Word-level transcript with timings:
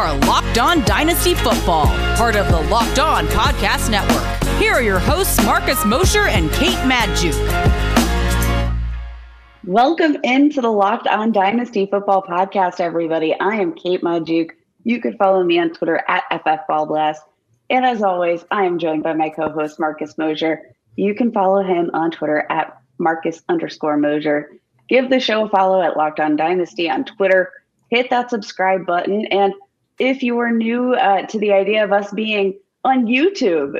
are 0.00 0.16
Locked 0.20 0.56
On 0.56 0.82
Dynasty 0.86 1.34
Football, 1.34 1.84
part 2.16 2.34
of 2.34 2.48
the 2.48 2.58
Locked 2.70 2.98
On 2.98 3.26
Podcast 3.26 3.90
Network. 3.90 4.24
Here 4.58 4.72
are 4.72 4.80
your 4.80 4.98
hosts, 4.98 5.44
Marcus 5.44 5.84
Mosher 5.84 6.26
and 6.26 6.50
Kate 6.52 6.78
Magdziuk. 6.88 7.36
Welcome 9.64 10.16
into 10.24 10.62
the 10.62 10.72
Locked 10.72 11.06
On 11.06 11.32
Dynasty 11.32 11.84
Football 11.84 12.22
Podcast, 12.22 12.80
everybody. 12.80 13.38
I 13.40 13.56
am 13.56 13.74
Kate 13.74 14.00
Magdziuk. 14.00 14.52
You 14.84 15.02
can 15.02 15.18
follow 15.18 15.44
me 15.44 15.58
on 15.58 15.70
Twitter 15.74 16.02
at 16.08 16.24
FFBallBlast. 16.32 17.18
And 17.68 17.84
as 17.84 18.02
always, 18.02 18.42
I 18.50 18.64
am 18.64 18.78
joined 18.78 19.02
by 19.02 19.12
my 19.12 19.28
co-host, 19.28 19.78
Marcus 19.78 20.16
Mosher. 20.16 20.62
You 20.96 21.14
can 21.14 21.30
follow 21.30 21.62
him 21.62 21.90
on 21.92 22.10
Twitter 22.10 22.46
at 22.48 22.80
Marcus 22.96 23.42
underscore 23.50 23.98
Mosher. 23.98 24.50
Give 24.88 25.10
the 25.10 25.20
show 25.20 25.44
a 25.44 25.48
follow 25.50 25.82
at 25.82 25.98
Locked 25.98 26.20
On 26.20 26.36
Dynasty 26.36 26.88
on 26.88 27.04
Twitter. 27.04 27.52
Hit 27.90 28.08
that 28.08 28.30
subscribe 28.30 28.86
button. 28.86 29.26
And 29.26 29.52
if 30.00 30.22
you 30.22 30.38
are 30.38 30.50
new 30.50 30.94
uh, 30.94 31.26
to 31.26 31.38
the 31.38 31.52
idea 31.52 31.84
of 31.84 31.92
us 31.92 32.10
being 32.12 32.58
on 32.84 33.06
YouTube, 33.06 33.78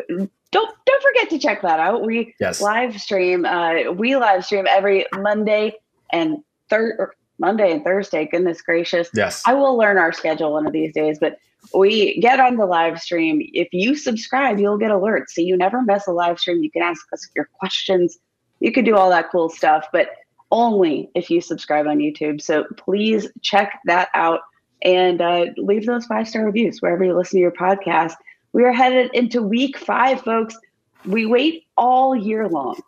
don't 0.52 0.76
don't 0.86 1.02
forget 1.02 1.30
to 1.30 1.38
check 1.38 1.62
that 1.62 1.80
out. 1.80 2.04
We 2.04 2.34
yes. 2.38 2.60
live 2.60 3.00
stream. 3.00 3.44
Uh, 3.44 3.90
we 3.92 4.14
live 4.16 4.44
stream 4.44 4.66
every 4.68 5.06
Monday 5.16 5.72
and 6.12 6.44
third 6.68 7.10
Monday 7.38 7.72
and 7.72 7.82
Thursday. 7.82 8.26
Goodness 8.26 8.60
gracious! 8.60 9.08
Yes, 9.14 9.42
I 9.46 9.54
will 9.54 9.76
learn 9.76 9.96
our 9.96 10.12
schedule 10.12 10.52
one 10.52 10.66
of 10.66 10.72
these 10.72 10.92
days. 10.92 11.18
But 11.18 11.38
we 11.74 12.20
get 12.20 12.38
on 12.38 12.56
the 12.56 12.66
live 12.66 13.00
stream. 13.00 13.40
If 13.54 13.68
you 13.72 13.96
subscribe, 13.96 14.60
you'll 14.60 14.78
get 14.78 14.90
alerts, 14.90 15.30
so 15.30 15.40
you 15.40 15.56
never 15.56 15.80
miss 15.82 16.06
a 16.06 16.12
live 16.12 16.38
stream. 16.38 16.62
You 16.62 16.70
can 16.70 16.82
ask 16.82 17.06
us 17.12 17.26
your 17.34 17.48
questions. 17.58 18.18
You 18.60 18.72
can 18.72 18.84
do 18.84 18.94
all 18.94 19.08
that 19.08 19.30
cool 19.32 19.48
stuff, 19.48 19.86
but 19.90 20.10
only 20.50 21.10
if 21.14 21.30
you 21.30 21.40
subscribe 21.40 21.86
on 21.86 21.98
YouTube. 21.98 22.42
So 22.42 22.64
please 22.76 23.28
check 23.40 23.80
that 23.86 24.08
out 24.14 24.40
and 24.82 25.20
uh, 25.20 25.46
leave 25.56 25.86
those 25.86 26.06
five 26.06 26.28
star 26.28 26.44
reviews 26.44 26.80
wherever 26.80 27.04
you 27.04 27.16
listen 27.16 27.38
to 27.38 27.42
your 27.42 27.52
podcast. 27.52 28.14
We 28.52 28.64
are 28.64 28.72
headed 28.72 29.10
into 29.14 29.42
week 29.42 29.78
five, 29.78 30.22
folks. 30.22 30.56
We 31.04 31.26
wait 31.26 31.66
all 31.76 32.16
year 32.16 32.48
long, 32.48 32.80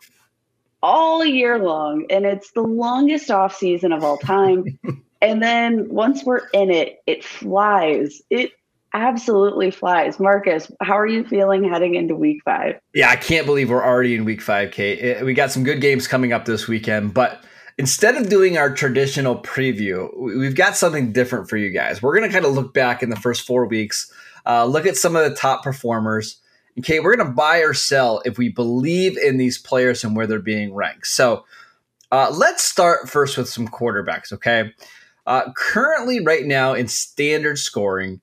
all 0.83 1.25
year 1.25 1.59
long, 1.59 2.07
and 2.11 2.25
it's 2.27 2.53
the 2.53 2.63
longest 2.63 3.31
off 3.31 3.55
season 3.55 3.93
of 3.93 4.03
all 4.03 4.19
time. 4.19 4.79
and 5.23 5.43
then 5.43 5.89
once 5.89 6.25
we're 6.25 6.49
in 6.53 6.71
it, 6.71 7.03
it 7.07 7.25
flies. 7.25 8.23
It 8.29 8.53
absolutely 8.95 9.71
flies. 9.71 10.21
Marcus, 10.21 10.71
how 10.81 10.99
are 10.99 11.07
you 11.07 11.25
feeling 11.25 11.65
heading 11.65 11.95
into 11.95 12.15
week 12.15 12.43
five? 12.45 12.79
Yeah, 12.95 13.09
I 13.09 13.17
can't 13.17 13.47
believe 13.47 13.71
we're 13.71 13.85
already 13.85 14.15
in 14.15 14.25
week 14.25 14.43
five, 14.43 14.73
Kate. 14.73 15.23
We 15.25 15.33
got 15.35 15.51
some 15.51 15.65
good 15.65 15.81
games 15.81 16.07
coming 16.07 16.33
up 16.33 16.45
this 16.45 16.69
weekend, 16.69 17.15
but 17.15 17.45
instead 17.83 18.15
of 18.15 18.29
doing 18.29 18.57
our 18.57 18.73
traditional 18.73 19.35
preview, 19.43 20.09
we've 20.17 20.55
got 20.55 20.77
something 20.77 21.11
different 21.11 21.51
for 21.51 21.57
you 21.57 21.69
guys. 21.69 22.01
We're 22.01 22.17
going 22.17 22.31
to 22.31 22.33
kind 22.33 22.47
of 22.47 22.53
look 22.53 22.73
back 22.73 23.03
in 23.03 23.11
the 23.11 23.17
first 23.17 23.45
four 23.45 23.67
weeks, 23.67 24.09
uh, 24.47 24.67
look 24.67 24.87
at 24.87 24.97
some 24.97 25.17
of 25.17 25.29
the 25.29 25.35
top 25.35 25.65
performers. 25.65 26.39
Okay, 26.79 27.01
we're 27.01 27.17
going 27.17 27.27
to 27.27 27.35
buy 27.35 27.59
or 27.59 27.75
sell 27.75 28.23
if 28.25 28.39
we 28.39 28.51
believe 28.51 29.19
in 29.19 29.37
these 29.37 29.59
players 29.59 30.05
and 30.05 30.15
where 30.15 30.29
they're 30.29 30.39
being 30.39 30.73
ranked. 30.73 31.09
So 31.09 31.45
uh, 32.13 32.31
let's 32.33 32.63
start 32.63 33.09
first 33.11 33.37
with 33.37 33.49
some 33.49 33.67
quarterbacks, 33.67 34.33
okay? 34.33 34.73
Uh, 35.27 35.51
currently, 35.57 36.25
right 36.25 36.47
now 36.47 36.75
in 36.75 36.87
standard 36.87 37.59
scoring, 37.59 38.21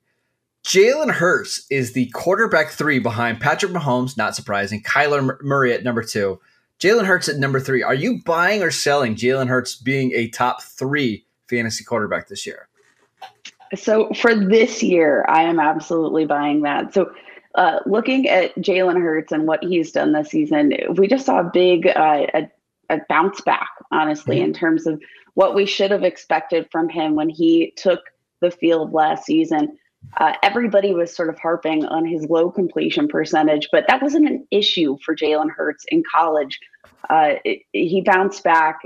Jalen 0.64 1.10
Hurts 1.10 1.66
is 1.70 1.92
the 1.92 2.06
quarterback 2.14 2.70
three 2.70 2.98
behind 2.98 3.40
Patrick 3.40 3.72
Mahomes, 3.72 4.16
not 4.16 4.34
surprising, 4.34 4.82
Kyler 4.82 5.38
Murray 5.42 5.74
at 5.74 5.84
number 5.84 6.02
two, 6.02 6.40
Jalen 6.80 7.04
Hurts 7.04 7.28
at 7.28 7.36
number 7.36 7.60
three. 7.60 7.82
Are 7.82 7.94
you 7.94 8.22
buying 8.24 8.62
or 8.62 8.70
selling 8.70 9.14
Jalen 9.14 9.48
Hurts 9.48 9.76
being 9.76 10.12
a 10.14 10.28
top 10.28 10.62
three 10.62 11.26
fantasy 11.48 11.84
quarterback 11.84 12.28
this 12.28 12.46
year? 12.46 12.68
So 13.76 14.12
for 14.14 14.34
this 14.34 14.82
year, 14.82 15.24
I 15.28 15.42
am 15.42 15.60
absolutely 15.60 16.24
buying 16.24 16.62
that. 16.62 16.92
So 16.94 17.12
uh, 17.54 17.80
looking 17.86 18.28
at 18.28 18.54
Jalen 18.56 19.00
Hurts 19.00 19.30
and 19.30 19.46
what 19.46 19.62
he's 19.62 19.92
done 19.92 20.12
this 20.12 20.30
season, 20.30 20.72
we 20.96 21.06
just 21.06 21.26
saw 21.26 21.40
a 21.40 21.50
big 21.52 21.86
uh, 21.86 22.26
a, 22.34 22.50
a, 22.88 23.00
bounce 23.08 23.40
back, 23.42 23.68
honestly, 23.92 24.36
mm-hmm. 24.36 24.46
in 24.46 24.52
terms 24.54 24.86
of 24.86 25.00
what 25.34 25.54
we 25.54 25.66
should 25.66 25.90
have 25.90 26.02
expected 26.02 26.66
from 26.72 26.88
him 26.88 27.14
when 27.14 27.28
he 27.28 27.72
took 27.76 28.00
the 28.40 28.50
field 28.50 28.92
last 28.92 29.24
season. 29.24 29.76
Uh, 30.16 30.32
everybody 30.42 30.94
was 30.94 31.14
sort 31.14 31.28
of 31.28 31.38
harping 31.38 31.84
on 31.84 32.06
his 32.06 32.24
low 32.24 32.50
completion 32.50 33.06
percentage, 33.06 33.68
but 33.70 33.84
that 33.86 34.02
wasn't 34.02 34.26
an 34.26 34.46
issue 34.50 34.96
for 35.04 35.14
Jalen 35.14 35.50
Hurts 35.50 35.84
in 35.88 36.02
college. 36.10 36.58
Uh, 37.08 37.34
it, 37.44 37.62
he 37.72 38.00
bounced 38.00 38.44
back 38.44 38.80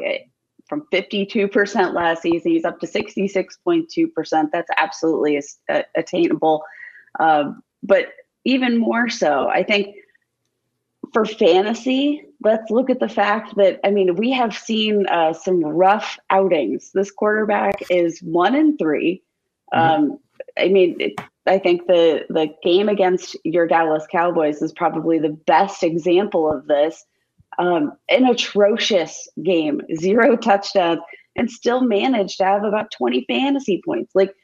from 0.69 0.87
52% 0.93 1.95
last 1.95 2.23
season. 2.23 2.53
He's 2.53 2.65
up 2.65 2.81
to 2.81 2.87
66.2%. 2.87 4.51
That's 4.53 4.71
absolutely 4.77 5.41
attainable. 5.95 6.63
Uh, 7.19 7.53
but 7.83 8.09
even 8.45 8.79
more 8.79 9.09
so, 9.09 9.49
I 9.49 9.63
think 9.63 9.97
for 11.13 11.25
fantasy, 11.25 12.25
let's 12.43 12.71
look 12.71 12.91
at 12.91 13.01
the 13.01 13.09
fact 13.09 13.57
that, 13.57 13.81
I 13.85 13.91
mean, 13.91 14.17
we 14.17 14.33
have 14.33 14.57
seen 14.57 15.07
uh, 15.07 15.33
some 15.33 15.63
rough 15.63 16.19
outings. 16.31 16.91
This 16.93 17.11
quarterback 17.11 17.83
is 17.91 18.21
one 18.21 18.55
and 18.55 18.79
3 18.79 19.23
mm-hmm. 19.73 19.81
um, 19.81 20.19
I 20.59 20.69
mean, 20.69 20.97
it, 21.01 21.15
I 21.47 21.59
think 21.59 21.87
the 21.87 22.25
the 22.31 22.55
game 22.63 22.89
against 22.89 23.37
your 23.45 23.67
Dallas 23.67 24.07
Cowboys 24.11 24.63
is 24.63 24.73
probably 24.73 25.19
the 25.19 25.31
best 25.31 25.83
example 25.83 26.51
of 26.51 26.67
this. 26.67 27.05
Um, 27.59 27.93
an 28.09 28.27
atrocious 28.27 29.29
game, 29.43 29.81
zero 29.97 30.37
touchdowns, 30.37 31.01
and 31.37 31.51
still 31.51 31.83
managed 31.83 32.39
to 32.39 32.45
have 32.45 32.65
about 32.65 32.91
20 32.91 33.25
fantasy 33.29 33.83
points. 33.85 34.15
Like 34.15 34.35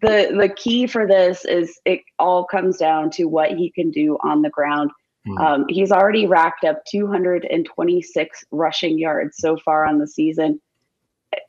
the 0.00 0.34
the 0.38 0.48
key 0.48 0.86
for 0.86 1.06
this 1.06 1.44
is 1.44 1.78
it 1.84 2.00
all 2.18 2.44
comes 2.44 2.78
down 2.78 3.10
to 3.10 3.24
what 3.24 3.52
he 3.52 3.70
can 3.70 3.90
do 3.90 4.16
on 4.22 4.42
the 4.42 4.50
ground. 4.50 4.90
Mm. 5.26 5.38
Um, 5.38 5.64
he's 5.68 5.92
already 5.92 6.26
racked 6.26 6.64
up 6.64 6.82
226 6.86 8.44
rushing 8.50 8.98
yards 8.98 9.36
so 9.36 9.56
far 9.58 9.84
on 9.84 9.98
the 9.98 10.06
season 10.06 10.60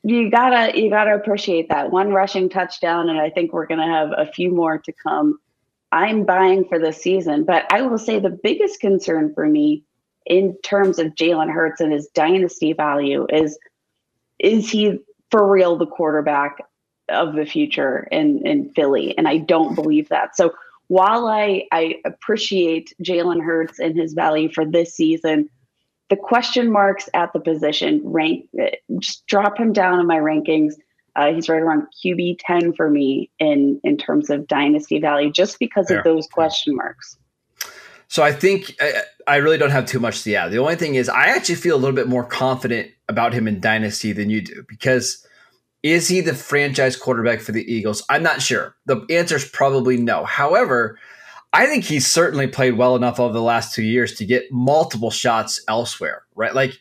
you 0.03 0.29
gotta 0.29 0.79
you 0.79 0.89
gotta 0.89 1.15
appreciate 1.15 1.69
that 1.69 1.91
one 1.91 2.11
rushing 2.11 2.49
touchdown, 2.49 3.09
and 3.09 3.19
I 3.19 3.29
think 3.29 3.53
we're 3.53 3.65
gonna 3.65 3.87
have 3.87 4.11
a 4.15 4.31
few 4.31 4.51
more 4.51 4.77
to 4.77 4.91
come. 4.91 5.39
I'm 5.91 6.23
buying 6.23 6.65
for 6.65 6.79
this 6.79 7.01
season, 7.01 7.43
but 7.43 7.71
I 7.71 7.81
will 7.81 7.97
say 7.97 8.19
the 8.19 8.29
biggest 8.29 8.79
concern 8.79 9.33
for 9.33 9.45
me 9.47 9.83
in 10.25 10.55
terms 10.63 10.99
of 10.99 11.15
Jalen 11.15 11.51
Hurts 11.51 11.81
and 11.81 11.91
his 11.91 12.07
dynasty 12.07 12.73
value 12.73 13.27
is 13.29 13.57
is 14.39 14.69
he 14.69 14.99
for 15.29 15.49
real 15.49 15.77
the 15.77 15.85
quarterback 15.85 16.57
of 17.09 17.35
the 17.35 17.45
future 17.45 18.07
in 18.11 18.45
in 18.45 18.69
Philly? 18.73 19.17
And 19.17 19.27
I 19.27 19.37
don't 19.37 19.75
believe 19.75 20.09
that. 20.09 20.35
So 20.35 20.53
while 20.87 21.27
I 21.27 21.67
I 21.71 21.95
appreciate 22.05 22.93
Jalen 23.03 23.43
Hurts 23.43 23.79
and 23.79 23.95
his 23.95 24.13
value 24.13 24.51
for 24.51 24.65
this 24.65 24.95
season 24.95 25.49
the 26.11 26.17
question 26.17 26.69
marks 26.69 27.09
at 27.15 27.31
the 27.31 27.39
position 27.39 28.01
rank 28.03 28.45
just 28.99 29.25
drop 29.25 29.57
him 29.57 29.71
down 29.73 29.99
in 29.99 30.05
my 30.05 30.17
rankings 30.17 30.73
uh, 31.15 31.33
he's 31.33 31.49
right 31.49 31.61
around 31.61 31.87
qb 32.03 32.37
10 32.45 32.73
for 32.73 32.89
me 32.89 33.31
in 33.39 33.79
in 33.83 33.97
terms 33.97 34.29
of 34.29 34.45
dynasty 34.45 34.99
value 34.99 35.31
just 35.31 35.57
because 35.57 35.87
Fair. 35.87 35.99
of 35.99 36.03
those 36.03 36.27
question 36.27 36.75
marks 36.75 37.17
so 38.11 38.21
i 38.21 38.31
think 38.31 38.75
I, 38.81 39.03
I, 39.25 39.35
really 39.37 39.57
don't 39.57 39.71
have 39.71 39.85
too 39.85 39.99
much 39.99 40.23
to 40.23 40.33
add 40.33 40.51
the 40.51 40.57
only 40.57 40.75
thing 40.75 40.95
is 40.95 41.07
i 41.09 41.27
actually 41.27 41.55
feel 41.55 41.75
a 41.75 41.79
little 41.79 41.95
bit 41.95 42.07
more 42.07 42.25
confident 42.25 42.91
about 43.07 43.33
him 43.33 43.47
in 43.47 43.59
dynasty 43.59 44.11
than 44.11 44.29
you 44.29 44.41
do 44.41 44.63
because 44.67 45.25
is 45.81 46.07
he 46.07 46.21
the 46.21 46.35
franchise 46.35 46.95
quarterback 46.95 47.39
for 47.39 47.53
the 47.53 47.63
eagles 47.71 48.03
i'm 48.09 48.23
not 48.23 48.41
sure 48.41 48.75
the 48.85 49.05
answer 49.09 49.37
is 49.37 49.47
probably 49.47 49.97
no 49.97 50.25
however 50.25 50.99
I 51.53 51.65
think 51.65 51.83
he's 51.83 52.07
certainly 52.09 52.47
played 52.47 52.77
well 52.77 52.95
enough 52.95 53.19
over 53.19 53.33
the 53.33 53.41
last 53.41 53.73
two 53.73 53.83
years 53.83 54.13
to 54.15 54.25
get 54.25 54.49
multiple 54.51 55.11
shots 55.11 55.61
elsewhere, 55.67 56.23
right? 56.33 56.55
Like 56.55 56.79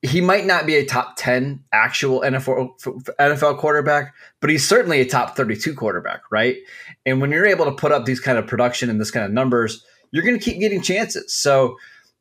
he 0.00 0.20
might 0.20 0.46
not 0.46 0.66
be 0.66 0.76
a 0.76 0.84
top 0.84 1.16
10 1.16 1.64
actual 1.72 2.20
NFL, 2.20 2.78
NFL 3.18 3.58
quarterback, 3.58 4.14
but 4.40 4.48
he's 4.48 4.66
certainly 4.66 5.00
a 5.00 5.06
top 5.06 5.36
32 5.36 5.74
quarterback, 5.74 6.22
right? 6.30 6.56
And 7.04 7.20
when 7.20 7.30
you're 7.30 7.46
able 7.46 7.66
to 7.66 7.72
put 7.72 7.92
up 7.92 8.04
these 8.04 8.20
kind 8.20 8.38
of 8.38 8.46
production 8.46 8.88
and 8.88 9.00
this 9.00 9.10
kind 9.10 9.26
of 9.26 9.32
numbers, 9.32 9.84
you're 10.14 10.22
going 10.22 10.38
to 10.38 10.44
keep 10.44 10.60
getting 10.60 10.80
chances. 10.80 11.34
So 11.34 11.76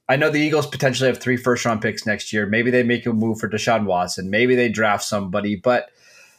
I 0.10 0.16
know 0.16 0.32
the 0.32 0.40
Eagles 0.40 0.66
potentially 0.66 1.08
have 1.08 1.20
three 1.20 1.38
first 1.38 1.64
round 1.64 1.80
picks 1.80 2.08
next 2.08 2.34
year. 2.34 2.48
Maybe 2.48 2.72
they 2.72 2.82
make 2.82 3.06
a 3.06 3.14
move 3.14 3.40
for 3.40 3.48
Deshaun 3.48 3.86
Watson. 3.86 4.32
Maybe 4.32 4.56
they 4.56 4.68
draft 4.68 5.04
somebody. 5.04 5.56
But 5.56 5.92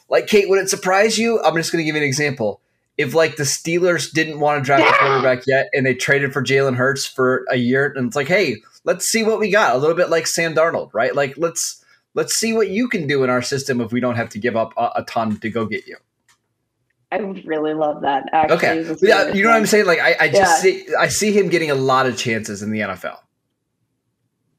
like 0.08 0.26
Kate, 0.26 0.48
would 0.48 0.58
it 0.58 0.68
surprise 0.68 1.16
you? 1.16 1.40
I'm 1.42 1.54
just 1.54 1.70
going 1.70 1.80
to 1.80 1.86
give 1.86 1.94
you 1.94 2.02
an 2.02 2.08
example 2.08 2.60
if 2.98 3.14
like 3.14 3.36
the 3.36 3.44
Steelers 3.44 4.12
didn't 4.12 4.40
want 4.40 4.64
to 4.64 4.66
draft 4.66 4.82
yeah. 4.82 4.96
a 4.96 4.98
quarterback 4.98 5.44
yet 5.46 5.68
and 5.72 5.86
they 5.86 5.94
traded 5.94 6.32
for 6.32 6.42
Jalen 6.42 6.74
Hurts 6.74 7.06
for 7.06 7.44
a 7.48 7.56
year 7.56 7.92
and 7.96 8.08
it's 8.08 8.16
like, 8.16 8.28
hey, 8.28 8.56
let's 8.82 9.06
see 9.06 9.22
what 9.22 9.38
we 9.38 9.48
got. 9.48 9.76
A 9.76 9.78
little 9.78 9.96
bit 9.96 10.10
like 10.10 10.26
Sam 10.26 10.56
Darnold, 10.56 10.90
right? 10.92 11.14
Like 11.14 11.38
let's 11.38 11.84
let's 12.14 12.34
see 12.34 12.52
what 12.52 12.68
you 12.68 12.88
can 12.88 13.06
do 13.06 13.22
in 13.22 13.30
our 13.30 13.42
system 13.42 13.80
if 13.80 13.92
we 13.92 14.00
don't 14.00 14.16
have 14.16 14.30
to 14.30 14.40
give 14.40 14.56
up 14.56 14.74
a, 14.76 14.90
a 14.96 15.04
ton 15.04 15.38
to 15.38 15.50
go 15.50 15.66
get 15.66 15.86
you. 15.86 15.98
I 17.14 17.22
would 17.22 17.46
really 17.46 17.74
love 17.74 18.02
that. 18.02 18.24
Actually, 18.32 18.88
okay, 18.88 18.96
yeah, 19.02 19.32
you 19.32 19.44
know 19.44 19.50
what 19.50 19.56
I'm 19.56 19.66
saying? 19.66 19.86
Like 19.86 20.00
I, 20.00 20.16
I 20.20 20.28
just 20.28 20.64
yeah. 20.64 20.82
see 20.84 20.94
I 20.98 21.08
see 21.08 21.32
him 21.32 21.48
getting 21.48 21.70
a 21.70 21.74
lot 21.74 22.06
of 22.06 22.16
chances 22.16 22.62
in 22.62 22.72
the 22.72 22.80
NFL. 22.80 23.18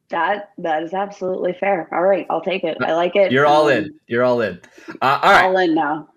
That 0.10 0.52
that 0.60 0.84
is 0.84 0.94
absolutely 0.94 1.54
fair. 1.60 1.90
All 1.92 2.04
right, 2.04 2.26
I'll 2.30 2.42
take 2.42 2.64
it. 2.64 2.78
I 2.82 2.94
like 2.94 3.16
it. 3.16 3.32
You're 3.32 3.46
all 3.46 3.66
um, 3.66 3.72
in. 3.72 4.00
You're 4.08 4.24
all 4.24 4.40
in. 4.40 4.62
Uh, 5.02 5.20
all 5.22 5.32
right, 5.32 5.44
all 5.44 5.58
in 5.58 5.76
now. 5.76 6.08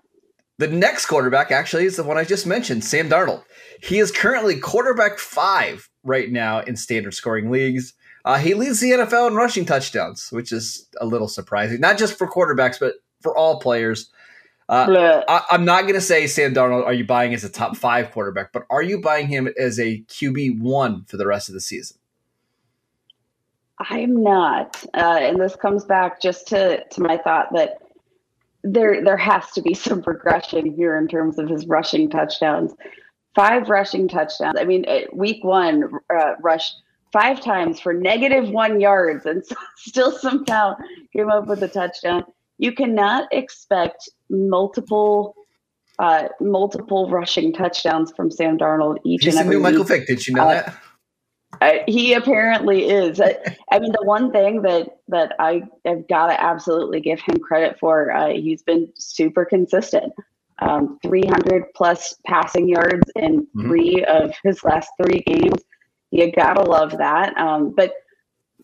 The 0.59 0.69
next 0.69 1.07
quarterback 1.07 1.51
actually 1.51 1.85
is 1.85 1.97
the 1.97 2.03
one 2.05 2.19
I 2.19 2.25
just 2.25 2.47
mentioned, 2.47 2.85
Sam 2.85 3.09
Darnold. 3.09 3.45
He 3.83 3.99
is 3.99 4.11
currently 4.11 4.59
quarterback 4.59 5.19
five 5.19 5.89
right 6.05 6.31
now 6.31 6.61
in 6.61 6.77
standard 6.77 7.15
scoring 7.15 7.51
leagues. 7.51 7.95
Uh, 8.25 8.39
he 8.39 8.55
leads 8.55 8.81
the 8.81 8.91
NFL 8.91 9.29
in 9.29 9.35
rushing 9.35 9.65
touchdowns, 9.65 10.29
which 10.31 10.53
is 10.53 10.89
a 11.01 11.07
little 11.07 11.29
surprising, 11.29 11.81
not 11.81 11.97
just 11.97 12.19
for 12.19 12.29
quarterbacks, 12.29 12.79
but 12.79 12.95
for 13.23 13.37
all 13.37 13.61
players. 13.61 14.11
Uh, 14.69 15.23
I, 15.27 15.55
am 15.55 15.65
not 15.65 15.83
going 15.83 15.95
to 15.95 16.01
say 16.01 16.27
Sam 16.27 16.53
Darnold. 16.53 16.85
Are 16.85 16.93
you 16.93 17.07
buying 17.07 17.33
as 17.33 17.43
a 17.43 17.49
top 17.49 17.77
five 17.77 18.11
quarterback? 18.11 18.53
But 18.53 18.65
are 18.69 18.83
you 18.83 19.01
buying 19.01 19.27
him 19.27 19.49
as 19.59 19.81
a 19.81 20.03
QB 20.03 20.61
one 20.61 21.05
for 21.05 21.17
the 21.17 21.27
rest 21.27 21.49
of 21.49 21.55
the 21.55 21.61
season? 21.61 21.97
I'm 23.79 24.23
not, 24.23 24.85
uh, 24.95 25.19
and 25.21 25.41
this 25.41 25.57
comes 25.57 25.85
back 25.85 26.21
just 26.21 26.49
to 26.49 26.85
to 26.85 27.01
my 27.01 27.17
thought 27.17 27.47
that 27.55 27.79
there 28.63 29.03
there 29.03 29.17
has 29.17 29.51
to 29.53 29.63
be 29.63 29.73
some 29.89 30.03
progression 30.03 30.67
here 30.75 30.99
in 30.99 31.09
terms 31.09 31.39
of 31.39 31.49
his 31.49 31.67
rushing 31.67 32.11
touchdowns. 32.11 32.75
Five 33.35 33.71
rushing 33.71 34.09
touchdowns. 34.09 34.59
I 34.59 34.65
mean, 34.65 34.85
week 35.13 35.45
one 35.45 35.91
uh, 36.13 36.33
rushed 36.41 36.75
five 37.13 37.41
times 37.41 37.81
for 37.81 37.95
negative 37.95 38.51
one 38.51 38.81
yards, 38.81 39.25
and 39.25 39.43
still 39.77 40.13
somehow 40.13 40.77
came 41.17 41.31
up 41.31 41.47
with 41.47 41.63
a 41.63 41.69
touchdown 41.69 42.25
you 42.59 42.73
cannot 42.73 43.29
expect 43.33 44.09
multiple 44.29 45.35
uh, 45.99 46.29
multiple 46.41 47.11
rushing 47.11 47.53
touchdowns 47.53 48.13
from 48.13 48.31
Sam 48.31 48.57
Darnold 48.57 48.99
each 49.05 49.25
He's 49.25 49.35
and 49.35 49.45
every 49.45 49.57
new 49.57 49.63
Michael 49.63 49.85
Vick. 49.85 50.07
Did 50.07 50.27
you 50.27 50.35
know 50.35 50.49
uh, 50.49 50.55
that? 50.55 50.79
Uh, 51.61 51.73
he 51.89 52.13
apparently 52.13 52.89
is. 52.89 53.21
I, 53.21 53.37
I, 53.73 53.79
mean, 53.79 53.93
the 53.93 54.05
one 54.05 54.31
thing 54.31 54.63
that 54.63 54.99
that 55.09 55.35
I 55.39 55.63
have 55.85 56.07
got 56.09 56.29
to 56.29 56.41
absolutely 56.41 57.01
give 57.01 57.21
him 57.21 57.39
credit 57.39 57.79
for, 57.81 58.13
uh, 58.13 58.29
he's 58.29 58.63
been 58.63 58.93
super 58.97 59.45
consistent. 59.45 60.13
Um, 60.61 60.99
300 61.05 61.67
plus 61.77 62.17
passing 62.27 62.69
yards 62.69 63.09
in 63.15 63.43
mm-hmm. 63.43 63.69
three 63.69 64.05
of 64.09 64.35
his 64.43 64.65
last 64.65 64.91
three 65.01 65.21
games. 65.21 65.63
You 66.11 66.33
gotta 66.33 66.63
love 66.63 66.99
that. 66.99 67.37
Um, 67.39 67.73
but 67.77 67.93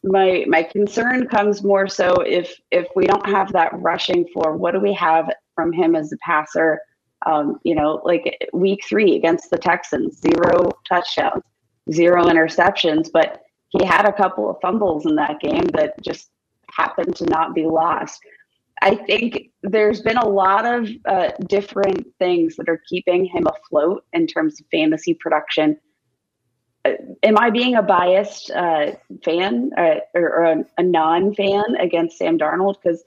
my 0.04 0.44
my 0.48 0.62
concern 0.62 1.26
comes 1.26 1.64
more 1.64 1.88
so 1.88 2.14
if 2.20 2.60
if 2.70 2.86
we 2.94 3.06
don't 3.06 3.26
have 3.26 3.52
that 3.52 3.70
rushing 3.80 4.26
for 4.32 4.56
what 4.56 4.72
do 4.72 4.80
we 4.80 4.92
have 4.92 5.30
from 5.54 5.72
him 5.72 5.96
as 5.96 6.12
a 6.12 6.16
passer? 6.18 6.80
Um, 7.26 7.58
you 7.64 7.74
know 7.74 8.02
like 8.04 8.38
week 8.52 8.84
three 8.86 9.16
against 9.16 9.48
the 9.48 9.56
texans 9.56 10.20
zero 10.20 10.70
touchdowns 10.86 11.42
zero 11.90 12.26
interceptions 12.26 13.08
but 13.10 13.44
he 13.70 13.84
had 13.84 14.06
a 14.06 14.12
couple 14.12 14.48
of 14.48 14.56
fumbles 14.60 15.06
in 15.06 15.16
that 15.16 15.40
game 15.40 15.64
that 15.72 16.00
just 16.02 16.30
happened 16.70 17.16
to 17.16 17.26
not 17.26 17.54
be 17.54 17.64
lost. 17.64 18.20
I 18.82 18.96
think 18.96 19.50
there's 19.62 20.02
been 20.02 20.16
a 20.16 20.28
lot 20.28 20.66
of 20.66 20.88
uh, 21.06 21.30
different 21.48 22.06
things 22.18 22.56
that 22.56 22.68
are 22.68 22.82
keeping 22.88 23.24
him 23.24 23.46
afloat 23.46 24.04
in 24.12 24.26
terms 24.26 24.60
of 24.60 24.66
fantasy 24.70 25.14
production 25.14 25.78
am 27.22 27.38
I 27.38 27.50
being 27.50 27.74
a 27.74 27.82
biased 27.82 28.50
uh, 28.50 28.92
fan 29.24 29.70
uh, 29.76 29.96
or, 30.14 30.22
or, 30.22 30.44
a, 30.44 30.64
a 30.78 30.82
non-fan 30.82 31.76
against 31.76 32.18
Sam 32.18 32.38
Darnold? 32.38 32.76
Because 32.82 33.04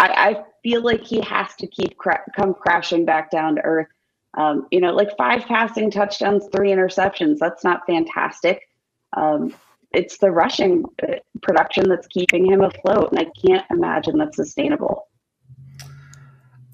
I, 0.00 0.08
I, 0.08 0.44
feel 0.62 0.82
like 0.82 1.04
he 1.04 1.20
has 1.20 1.54
to 1.54 1.66
keep 1.68 1.96
cra- 1.96 2.24
come 2.34 2.52
crashing 2.52 3.04
back 3.04 3.30
down 3.30 3.54
to 3.54 3.60
earth. 3.60 3.86
Um, 4.34 4.66
you 4.72 4.80
know, 4.80 4.92
like 4.92 5.16
five 5.16 5.44
passing 5.44 5.92
touchdowns, 5.92 6.48
three 6.52 6.70
interceptions. 6.70 7.38
That's 7.38 7.62
not 7.62 7.86
fantastic. 7.86 8.68
Um, 9.16 9.54
it's 9.92 10.18
the 10.18 10.32
rushing 10.32 10.84
uh, 11.02 11.14
production 11.40 11.88
that's 11.88 12.08
keeping 12.08 12.50
him 12.50 12.62
afloat, 12.62 13.12
and 13.12 13.20
I 13.20 13.30
can't 13.46 13.64
imagine 13.70 14.18
that's 14.18 14.36
sustainable. 14.36 15.06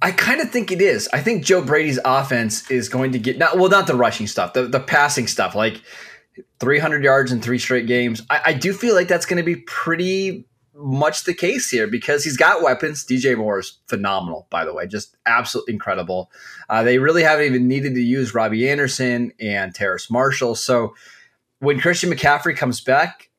I 0.01 0.11
kind 0.11 0.41
of 0.41 0.51
think 0.51 0.73
it 0.73 0.83
is. 0.83 1.09
I 1.13 1.21
think 1.21 1.45
Joe 1.45 1.63
Brady's 1.63 2.01
offense 2.05 2.69
is 2.71 2.89
going 2.89 3.13
to 3.13 3.19
get 3.19 3.39
not 3.39 3.59
well, 3.59 3.69
not 3.69 3.87
the 3.87 3.95
rushing 3.95 4.27
stuff, 4.27 4.55
the 4.55 4.67
the 4.67 4.81
passing 4.81 5.29
stuff. 5.29 5.55
Like 5.55 5.83
300 6.61 7.05
yards 7.05 7.33
in 7.33 7.41
three 7.41 7.59
straight 7.59 7.87
games. 7.87 8.23
I, 8.31 8.41
I 8.47 8.53
do 8.53 8.73
feel 8.73 8.95
like 8.95 9.09
that's 9.09 9.27
going 9.27 9.39
to 9.39 9.43
be 9.43 9.57
pretty 9.57 10.47
much 10.75 11.25
the 11.25 11.35
case 11.35 11.71
here 11.71 11.87
because 11.87 12.25
he's 12.25 12.37
got 12.37 12.63
weapons. 12.63 13.05
DJ 13.05 13.37
Moore 13.37 13.59
is 13.59 13.79
phenomenal, 13.89 14.47
by 14.51 14.65
the 14.65 14.73
way, 14.73 14.87
just 14.87 15.17
absolutely 15.27 15.75
incredible. 15.75 16.31
Uh, 16.69 16.83
they 16.83 16.99
really 16.99 17.23
haven't 17.23 17.47
even 17.47 17.69
needed 17.69 17.95
to 17.95 18.01
use 18.01 18.35
Robbie 18.35 18.69
Anderson 18.69 19.33
and 19.39 19.75
Terrace 19.75 20.11
Marshall. 20.11 20.55
So 20.55 20.95
when 21.59 21.81
Christian 21.81 22.11
McCaffrey 22.11 22.57
comes 22.57 22.81
back, 22.81 23.31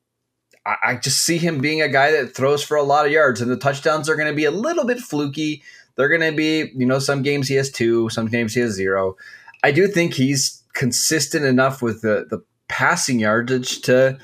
I, 0.64 0.76
I 0.84 0.94
just 0.96 1.22
see 1.22 1.38
him 1.38 1.58
being 1.58 1.82
a 1.82 1.88
guy 1.88 2.12
that 2.12 2.34
throws 2.34 2.62
for 2.62 2.76
a 2.76 2.82
lot 2.82 3.06
of 3.06 3.12
yards, 3.12 3.40
and 3.40 3.50
the 3.50 3.56
touchdowns 3.56 4.08
are 4.08 4.16
going 4.16 4.28
to 4.28 4.36
be 4.36 4.44
a 4.44 4.50
little 4.50 4.84
bit 4.84 4.98
fluky. 4.98 5.62
They're 5.96 6.08
going 6.08 6.20
to 6.20 6.36
be, 6.36 6.72
you 6.74 6.86
know, 6.86 6.98
some 6.98 7.22
games 7.22 7.48
he 7.48 7.54
has 7.56 7.70
two, 7.70 8.08
some 8.08 8.26
games 8.26 8.54
he 8.54 8.60
has 8.60 8.72
zero. 8.72 9.16
I 9.62 9.72
do 9.72 9.88
think 9.88 10.14
he's 10.14 10.62
consistent 10.72 11.44
enough 11.44 11.82
with 11.82 12.02
the 12.02 12.26
the 12.28 12.44
passing 12.74 13.20
yardage 13.20 13.82
to 13.82 14.18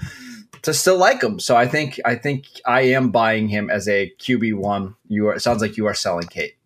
to 0.62 0.74
still 0.74 0.98
like 0.98 1.22
him. 1.22 1.38
So 1.38 1.56
I 1.56 1.68
think 1.68 2.00
I 2.04 2.16
think 2.16 2.46
I 2.66 2.82
am 2.82 3.10
buying 3.10 3.48
him 3.48 3.70
as 3.70 3.88
a 3.88 4.12
QB 4.18 4.54
one. 4.54 4.96
You 5.06 5.28
are. 5.28 5.34
It 5.34 5.40
sounds 5.40 5.62
like 5.62 5.76
you 5.76 5.86
are 5.86 5.94
selling 5.94 6.26
Kate. 6.26 6.56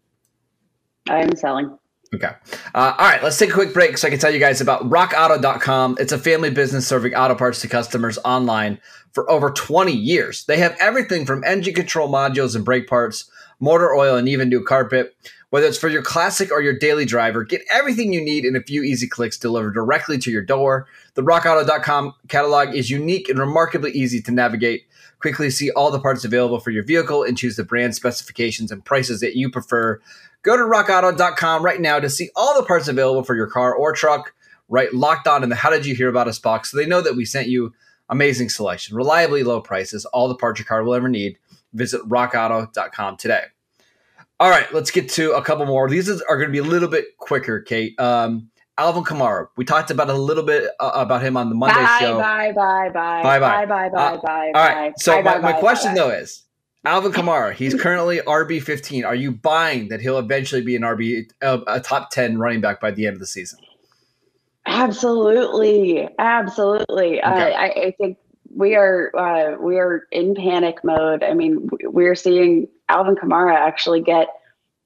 I 1.10 1.20
am 1.20 1.36
selling. 1.36 1.78
Okay. 2.14 2.30
Uh, 2.74 2.94
all 2.98 3.06
right. 3.06 3.22
Let's 3.22 3.38
take 3.38 3.50
a 3.50 3.52
quick 3.52 3.74
break 3.74 3.98
so 3.98 4.06
I 4.06 4.10
can 4.10 4.18
tell 4.18 4.32
you 4.32 4.38
guys 4.38 4.60
about 4.60 4.88
RockAuto.com. 4.88 5.96
It's 5.98 6.12
a 6.12 6.18
family 6.18 6.48
business 6.48 6.86
serving 6.86 7.14
auto 7.14 7.34
parts 7.34 7.60
to 7.62 7.68
customers 7.68 8.18
online 8.24 8.78
for 9.12 9.28
over 9.30 9.50
20 9.50 9.92
years. 9.92 10.44
They 10.44 10.58
have 10.58 10.76
everything 10.80 11.26
from 11.26 11.44
engine 11.44 11.74
control 11.74 12.08
modules 12.08 12.54
and 12.56 12.64
brake 12.64 12.86
parts, 12.86 13.28
motor 13.60 13.92
oil, 13.94 14.16
and 14.16 14.28
even 14.28 14.48
new 14.48 14.64
carpet. 14.64 15.14
Whether 15.54 15.68
it's 15.68 15.78
for 15.78 15.88
your 15.88 16.02
classic 16.02 16.50
or 16.50 16.60
your 16.60 16.76
daily 16.76 17.04
driver, 17.04 17.44
get 17.44 17.62
everything 17.70 18.12
you 18.12 18.20
need 18.20 18.44
in 18.44 18.56
a 18.56 18.60
few 18.60 18.82
easy 18.82 19.06
clicks 19.06 19.38
delivered 19.38 19.74
directly 19.74 20.18
to 20.18 20.28
your 20.32 20.42
door. 20.42 20.88
The 21.14 21.22
rockauto.com 21.22 22.12
catalog 22.26 22.74
is 22.74 22.90
unique 22.90 23.28
and 23.28 23.38
remarkably 23.38 23.92
easy 23.92 24.20
to 24.22 24.32
navigate. 24.32 24.88
Quickly 25.20 25.50
see 25.50 25.70
all 25.70 25.92
the 25.92 26.00
parts 26.00 26.24
available 26.24 26.58
for 26.58 26.72
your 26.72 26.82
vehicle 26.82 27.22
and 27.22 27.38
choose 27.38 27.54
the 27.54 27.62
brand 27.62 27.94
specifications 27.94 28.72
and 28.72 28.84
prices 28.84 29.20
that 29.20 29.36
you 29.36 29.48
prefer. 29.48 30.00
Go 30.42 30.56
to 30.56 30.64
rockauto.com 30.64 31.64
right 31.64 31.80
now 31.80 32.00
to 32.00 32.10
see 32.10 32.30
all 32.34 32.60
the 32.60 32.66
parts 32.66 32.88
available 32.88 33.22
for 33.22 33.36
your 33.36 33.46
car 33.46 33.72
or 33.72 33.92
truck. 33.92 34.34
Right 34.68 34.92
locked 34.92 35.28
on 35.28 35.44
in 35.44 35.50
the 35.50 35.54
How 35.54 35.70
Did 35.70 35.86
You 35.86 35.94
Hear 35.94 36.08
About 36.08 36.26
Us 36.26 36.40
box 36.40 36.72
so 36.72 36.76
they 36.76 36.86
know 36.86 37.00
that 37.00 37.14
we 37.14 37.24
sent 37.24 37.46
you 37.46 37.72
amazing 38.08 38.48
selection, 38.48 38.96
reliably 38.96 39.44
low 39.44 39.60
prices, 39.60 40.04
all 40.06 40.26
the 40.26 40.34
parts 40.34 40.58
your 40.58 40.66
car 40.66 40.82
will 40.82 40.94
ever 40.94 41.08
need. 41.08 41.38
Visit 41.72 42.00
rockauto.com 42.08 43.18
today. 43.18 43.44
All 44.40 44.50
right, 44.50 44.72
let's 44.74 44.90
get 44.90 45.08
to 45.10 45.32
a 45.32 45.42
couple 45.42 45.64
more. 45.66 45.88
These 45.88 46.10
are 46.10 46.36
going 46.36 46.48
to 46.48 46.52
be 46.52 46.58
a 46.58 46.64
little 46.64 46.88
bit 46.88 47.16
quicker, 47.18 47.60
Kate. 47.60 47.98
Um, 48.00 48.50
Alvin 48.76 49.04
Kamara. 49.04 49.46
We 49.56 49.64
talked 49.64 49.90
about 49.90 50.10
a 50.10 50.14
little 50.14 50.42
bit 50.42 50.70
uh, 50.80 50.90
about 50.94 51.22
him 51.22 51.36
on 51.36 51.48
the 51.48 51.54
Monday 51.54 51.76
bye, 51.76 51.98
show. 52.00 52.18
Bye, 52.18 52.52
bye, 52.52 52.90
bye, 52.90 53.22
bye, 53.22 53.38
bye, 53.38 53.66
bye, 53.66 53.88
bye, 53.88 54.14
uh, 54.14 54.16
bye. 54.20 54.52
All 54.54 54.66
right. 54.66 54.92
So 54.98 55.22
bye, 55.22 55.22
my, 55.22 55.40
bye, 55.40 55.52
my 55.52 55.58
question 55.60 55.92
bye, 55.92 56.00
though 56.00 56.10
is, 56.10 56.42
Alvin 56.84 57.12
Kamara. 57.12 57.54
He's 57.54 57.74
currently 57.74 58.18
RB 58.18 58.60
fifteen. 58.60 59.04
Are 59.04 59.14
you 59.14 59.30
buying 59.30 59.88
that 59.88 60.00
he'll 60.00 60.18
eventually 60.18 60.62
be 60.62 60.74
an 60.74 60.82
RB, 60.82 61.30
uh, 61.40 61.60
a 61.66 61.80
top 61.80 62.10
ten 62.10 62.38
running 62.38 62.60
back 62.60 62.80
by 62.80 62.90
the 62.90 63.06
end 63.06 63.14
of 63.14 63.20
the 63.20 63.26
season? 63.26 63.60
Absolutely, 64.66 66.08
absolutely. 66.18 67.20
Uh, 67.20 67.32
okay. 67.32 67.54
I, 67.54 67.66
I, 67.66 67.90
think 67.92 68.18
we 68.54 68.74
are 68.74 69.14
uh, 69.16 69.56
we 69.60 69.78
are 69.78 70.06
in 70.10 70.34
panic 70.34 70.82
mode. 70.82 71.22
I 71.22 71.34
mean, 71.34 71.68
we're 71.84 72.14
seeing 72.14 72.66
Alvin 72.88 73.16
Kamara 73.16 73.54
actually 73.54 74.00
get 74.00 74.28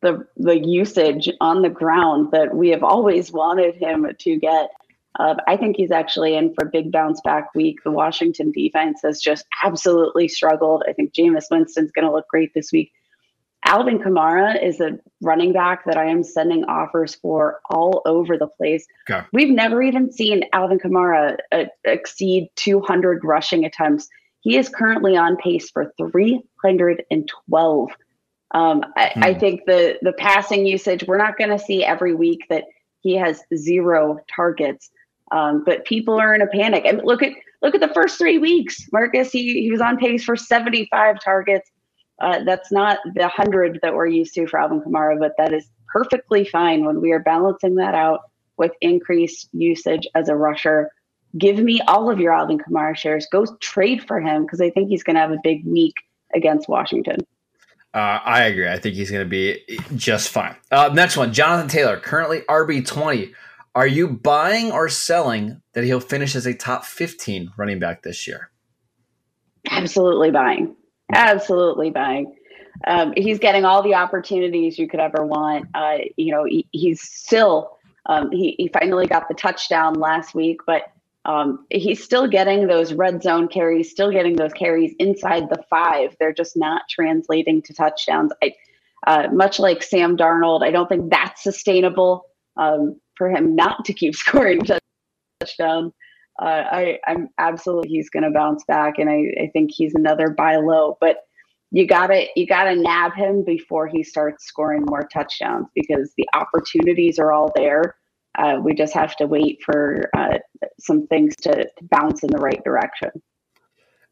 the 0.01 0.27
the 0.37 0.59
usage 0.59 1.29
on 1.41 1.63
the 1.63 1.69
ground 1.69 2.31
that 2.33 2.55
we 2.55 2.69
have 2.71 2.83
always 2.83 3.33
wanted 3.33 3.75
him 3.75 4.07
to 4.19 4.37
get. 4.37 4.71
Uh, 5.19 5.35
I 5.49 5.57
think 5.57 5.77
he's 5.77 5.91
actually 5.91 6.37
in 6.37 6.55
for 6.55 6.67
a 6.67 6.71
big 6.71 6.93
bounce 6.93 7.21
back 7.23 7.53
week. 7.55 7.83
The 7.83 7.91
Washington 7.91 8.53
defense 8.53 9.01
has 9.03 9.21
just 9.21 9.45
absolutely 9.65 10.29
struggled. 10.29 10.85
I 10.89 10.93
think 10.93 11.13
Jameis 11.13 11.47
Winston's 11.51 11.91
going 11.91 12.07
to 12.07 12.13
look 12.13 12.29
great 12.29 12.55
this 12.55 12.71
week. 12.71 12.93
Alvin 13.65 13.99
Kamara 13.99 14.63
is 14.63 14.81
a 14.81 14.99
running 15.21 15.53
back 15.53 15.85
that 15.85 15.97
I 15.97 16.07
am 16.07 16.23
sending 16.23 16.65
offers 16.65 17.17
for 17.17 17.61
all 17.71 18.03
over 18.07 18.39
the 18.39 18.47
place. 18.47 18.87
Okay. 19.11 19.27
We've 19.33 19.51
never 19.51 19.83
even 19.83 20.13
seen 20.13 20.45
Alvin 20.53 20.79
Kamara 20.79 21.37
uh, 21.51 21.65
exceed 21.85 22.51
200 22.55 23.25
rushing 23.25 23.65
attempts. 23.65 24.09
He 24.41 24.57
is 24.57 24.69
currently 24.69 25.17
on 25.17 25.37
pace 25.37 25.71
for 25.71 25.93
312 25.99 27.91
um, 28.53 28.83
I, 28.97 29.11
hmm. 29.15 29.25
I, 29.25 29.35
think 29.35 29.67
the 29.67 29.99
the 30.03 30.15
passing 30.15 30.67
usage 30.67 31.05
we're 31.07 31.19
not 31.19 31.37
going 31.37 31.51
to 31.51 31.59
see 31.59 31.85
every 31.85 32.15
week 32.15 32.47
that 32.49 32.65
he 33.01 33.15
has 33.17 33.43
zero 33.55 34.19
targets, 34.35 34.91
um, 35.33 35.65
but 35.65 35.85
people 35.85 36.19
are 36.19 36.35
in 36.35 36.41
a 36.41 36.47
panic. 36.47 36.85
And 36.87 37.03
look 37.05 37.23
at 37.23 37.33
look 37.63 37.75
at 37.75 37.81
the 37.81 37.93
first 37.93 38.19
three 38.19 38.39
weeks, 38.39 38.89
Marcus. 38.91 39.31
He 39.31 39.63
he 39.63 39.71
was 39.71 39.83
on 39.83 39.99
pace 39.99 40.25
for 40.25 40.35
seventy 40.35 40.89
five 40.91 41.17
targets. 41.23 41.71
Uh, 42.21 42.43
that's 42.45 42.73
not 42.73 42.99
the 43.15 43.29
hundred 43.29 43.79
that 43.83 43.95
we're 43.95 44.07
used 44.07 44.35
to 44.35 44.47
for 44.47 44.59
Alvin 44.59 44.81
Kamara, 44.81 45.19
but 45.19 45.35
that 45.37 45.53
is 45.53 45.69
perfectly 45.93 46.45
fine 46.45 46.85
when 46.85 47.01
we 47.01 47.13
are 47.13 47.21
balancing 47.21 47.75
that 47.77 47.95
out 47.95 48.21
with 48.57 48.73
increased 48.81 49.51
usage 49.53 50.09
as 50.15 50.29
a 50.29 50.35
rusher. 50.35 50.91
Give 51.39 51.59
me 51.59 51.81
all 51.83 52.11
of 52.11 52.19
your 52.19 52.33
Alvin 52.33 52.59
Kamara 52.59 52.97
shares. 52.97 53.27
Go 53.31 53.47
trade 53.61 54.07
for 54.07 54.21
him 54.21 54.43
because 54.43 54.61
I 54.61 54.71
think 54.71 54.89
he's 54.89 55.03
going 55.03 55.15
to 55.15 55.21
have 55.21 55.31
a 55.31 55.39
big 55.43 55.65
week 55.67 55.95
against 56.35 56.69
Washington. 56.69 57.21
Uh, 57.95 58.21
I 58.25 58.45
agree. 58.45 58.69
I 58.69 58.79
think 58.79 58.97
he's 58.97 59.11
going 59.11 59.25
to 59.25 59.29
be 59.29 59.63
just 59.97 60.29
fine. 60.29 60.57
Uh, 60.71 60.91
next 60.93 61.17
one, 61.17 61.33
Jonathan 61.33 61.69
Taylor, 61.69 61.99
currently 61.99 62.41
RB 62.43 62.87
twenty. 62.87 63.33
Are 63.75 63.87
you 63.87 64.09
buying 64.09 64.73
or 64.73 64.89
selling 64.89 65.63
that 65.73 65.85
he'll 65.85 66.01
finish 66.01 66.35
as 66.35 66.47
a 66.47 66.55
top 66.55 66.85
fifteen 66.85 67.51
running 67.57 67.79
back 67.79 68.03
this 68.03 68.27
year? 68.27 68.51
Absolutely 69.71 70.31
buying. 70.31 70.77
Absolutely 71.13 71.91
buying. 71.91 72.35
Um, 72.87 73.13
he's 73.17 73.39
getting 73.39 73.65
all 73.65 73.83
the 73.83 73.95
opportunities 73.95 74.79
you 74.79 74.89
could 74.89 75.01
ever 75.01 75.25
want. 75.25 75.67
Uh, 75.75 75.99
you 76.17 76.33
know, 76.33 76.45
he, 76.45 76.67
he's 76.73 77.01
still 77.01 77.79
um, 78.07 78.31
he, 78.31 78.55
he 78.59 78.69
finally 78.69 79.07
got 79.07 79.29
the 79.29 79.35
touchdown 79.35 79.95
last 79.95 80.35
week, 80.35 80.61
but 80.67 80.93
um, 81.25 81.67
he's 81.71 82.03
still 82.03 82.27
getting 82.27 82.67
those 82.67 82.93
red 82.93 83.23
zone 83.23 83.49
carries, 83.49 83.91
still 83.91 84.11
getting 84.11 84.37
those 84.37 84.53
carries 84.53 84.95
inside 84.99 85.49
the 85.51 85.63
five. 85.69 86.17
They're 86.19 86.33
just 86.33 86.57
not 86.57 86.83
translating 86.89 87.63
to 87.63 87.75
touchdowns. 87.75 88.33
I, 88.43 88.55
uh, 89.07 89.29
much 89.33 89.59
like 89.59 89.83
Sam 89.83 90.17
Darnold, 90.17 90.63
I 90.63 90.71
don't 90.71 90.89
think 90.89 91.11
that's 91.11 91.43
sustainable 91.43 92.25
um, 92.57 93.01
for 93.17 93.31
him 93.31 93.55
not 93.55 93.85
to 93.85 93.93
keep 93.93 94.15
scoring 94.17 94.63
touchdowns. 95.41 95.93
Uh, 96.41 96.65
I, 96.71 96.99
I'm 97.07 97.29
absolutely 97.39 97.91
he's 97.91 98.11
going 98.11 98.23
to 98.23 98.31
bounce 98.31 98.65
back, 98.69 98.99
and 98.99 99.11
I, 99.11 99.25
I 99.43 99.51
think 99.53 99.71
he's 99.73 99.95
another 99.95 100.31
buy 100.31 100.57
low. 100.57 100.97
But 101.01 101.19
you 101.71 101.87
gotta 101.87 102.27
you 102.35 102.47
gotta 102.47 102.75
nab 102.75 103.13
him 103.15 103.45
before 103.45 103.87
he 103.87 104.03
starts 104.03 104.47
scoring 104.47 104.85
more 104.87 105.07
touchdowns 105.13 105.67
because 105.75 106.13
the 106.17 106.27
opportunities 106.35 107.19
are 107.19 107.33
all 107.33 107.53
there. 107.55 107.97
Uh, 108.39 108.59
we 108.63 108.75
just 108.75 108.95
have 108.95 109.17
to 109.17 109.27
wait 109.27 109.59
for 109.65 110.09
uh, 110.17 110.39
some 110.79 111.07
things 111.09 111.35
to, 111.37 111.53
to 111.65 111.85
bounce 111.91 112.23
in 112.23 112.31
the 112.31 112.39
right 112.39 112.63
direction. 112.65 113.11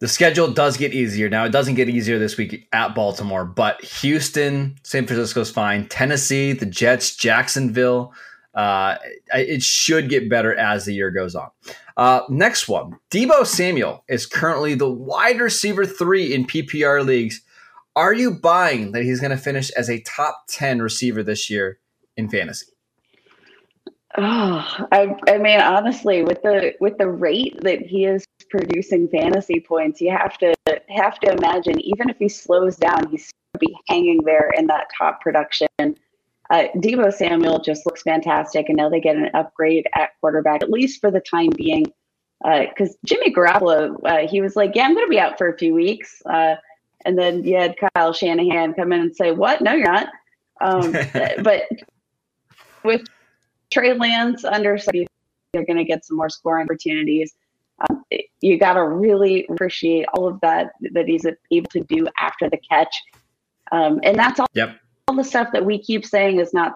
The 0.01 0.09
schedule 0.09 0.51
does 0.51 0.77
get 0.77 0.93
easier 0.93 1.31
now. 1.31 1.45
It 1.45 1.53
doesn't 1.53 1.77
get 1.77 1.89
easier 1.89 2.19
this 2.19 2.37
week 2.37 2.69
at 2.73 2.95
Baltimore, 2.95 3.47
but 3.47 3.83
Houston, 3.83 4.77
San 4.83 5.07
Francisco's 5.07 5.51
fine. 5.51 5.89
Tennessee, 5.89 6.53
the 6.53 6.67
Jets, 6.67 7.17
Jacksonville. 7.17 8.13
Uh, 8.55 8.97
it 9.33 9.63
should 9.63 10.11
get 10.11 10.29
better 10.29 10.55
as 10.55 10.85
the 10.85 10.93
year 10.93 11.11
goes 11.11 11.35
on. 11.35 11.49
Uh, 11.97 12.21
next 12.29 12.69
one, 12.69 12.99
Deebo 13.11 13.47
Samuel 13.47 14.05
is 14.09 14.27
currently 14.27 14.75
the 14.75 14.91
wide 14.91 15.41
receiver 15.41 15.87
three 15.87 16.35
in 16.35 16.47
PPR 16.47 17.05
leagues 17.05 17.41
are 17.97 18.13
you 18.13 18.31
buying 18.31 18.93
that 18.93 19.05
he's 19.05 19.21
going 19.21 19.31
to 19.31 19.39
finish 19.39 19.71
as 19.71 19.89
a 19.89 20.01
top 20.03 20.45
10 20.49 20.81
receiver 20.83 21.23
this 21.23 21.49
year 21.49 21.79
in 22.15 22.29
fantasy? 22.29 22.67
Oh, 24.19 24.87
I, 24.93 25.15
I 25.29 25.39
mean, 25.39 25.61
honestly, 25.61 26.23
with 26.23 26.43
the 26.43 26.75
with 26.81 26.97
the 26.97 27.09
rate 27.09 27.63
that 27.63 27.83
he 27.83 28.07
is 28.07 28.25
producing 28.49 29.09
fantasy 29.09 29.61
points, 29.61 30.01
you 30.01 30.11
have 30.11 30.39
to 30.39 30.55
have 30.89 31.19
to 31.21 31.33
imagine 31.33 31.79
even 31.81 32.09
if 32.09 32.17
he 32.19 32.29
slows 32.29 32.77
down, 32.77 33.09
he's 33.11 33.31
going 33.31 33.53
to 33.55 33.59
be 33.59 33.77
hanging 33.89 34.23
there 34.25 34.51
in 34.57 34.67
that 34.69 34.87
top 34.97 35.21
production. 35.21 35.69
Uh, 35.79 36.65
Deebo 36.77 37.13
Samuel 37.13 37.59
just 37.59 37.85
looks 37.85 38.03
fantastic, 38.03 38.69
and 38.69 38.77
now 38.77 38.89
they 38.89 39.01
get 39.01 39.17
an 39.17 39.31
upgrade 39.35 39.87
at 39.95 40.11
quarterback, 40.21 40.63
at 40.63 40.71
least 40.71 41.01
for 41.01 41.11
the 41.11 41.21
time 41.21 41.51
being. 41.57 41.87
Because 42.43 42.91
uh, 42.91 42.99
Jimmy 43.05 43.35
Garoppolo, 43.35 43.97
uh, 44.05 44.29
he 44.29 44.41
was 44.41 44.57
like, 44.57 44.73
"Yeah, 44.75 44.85
I'm 44.85 44.95
going 44.95 45.07
to 45.07 45.11
be 45.11 45.21
out 45.21 45.37
for 45.37 45.49
a 45.49 45.59
few 45.59 45.75
weeks." 45.75 46.23
Uh, 46.25 46.55
and 47.05 47.19
then 47.19 47.45
you 47.45 47.57
had 47.57 47.75
Kyle 47.95 48.13
Shanahan 48.13 48.73
come 48.75 48.93
in 48.93 49.01
and 49.01 49.15
say, 49.15 49.33
"What? 49.33 49.61
No, 49.61 49.75
you're 49.75 49.93
not." 49.93 50.09
Um, 50.61 50.93
but 51.43 51.63
with 52.83 53.03
Trey 53.71 53.93
Lance 53.95 54.45
under, 54.45 54.79
they're 55.53 55.65
going 55.65 55.77
to 55.77 55.85
get 55.85 56.05
some 56.05 56.17
more 56.17 56.29
scoring 56.29 56.65
opportunities. 56.65 57.35
Um, 57.89 58.05
you 58.41 58.59
got 58.59 58.75
to 58.75 58.85
really 58.85 59.47
appreciate 59.51 60.07
all 60.15 60.27
of 60.27 60.41
that 60.41 60.73
that 60.93 61.07
he's 61.07 61.27
able 61.51 61.71
to 61.71 61.81
do 61.81 62.07
after 62.19 62.49
the 62.49 62.57
catch, 62.57 62.95
um, 63.71 64.01
and 64.03 64.19
that's 64.19 64.41
all. 64.41 64.47
Yep. 64.55 64.79
All 65.09 65.15
the 65.15 65.25
stuff 65.25 65.49
that 65.53 65.65
we 65.65 65.79
keep 65.79 66.07
saying 66.07 66.41
is 66.41 66.55
not 66.55 66.75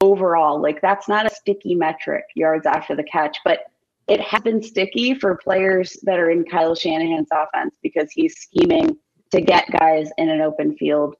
overall 0.00 0.60
like 0.60 0.80
that's 0.80 1.08
not 1.08 1.26
a 1.26 1.34
sticky 1.34 1.74
metric 1.74 2.24
yards 2.34 2.66
after 2.66 2.94
the 2.94 3.02
catch, 3.02 3.36
but 3.44 3.64
it 4.06 4.20
has 4.20 4.40
been 4.42 4.62
sticky 4.62 5.14
for 5.14 5.36
players 5.36 5.96
that 6.04 6.18
are 6.18 6.30
in 6.30 6.44
Kyle 6.44 6.74
Shanahan's 6.74 7.28
offense 7.32 7.76
because 7.82 8.10
he's 8.10 8.36
scheming 8.36 8.96
to 9.32 9.40
get 9.40 9.70
guys 9.70 10.10
in 10.16 10.30
an 10.30 10.40
open 10.40 10.76
field. 10.76 11.14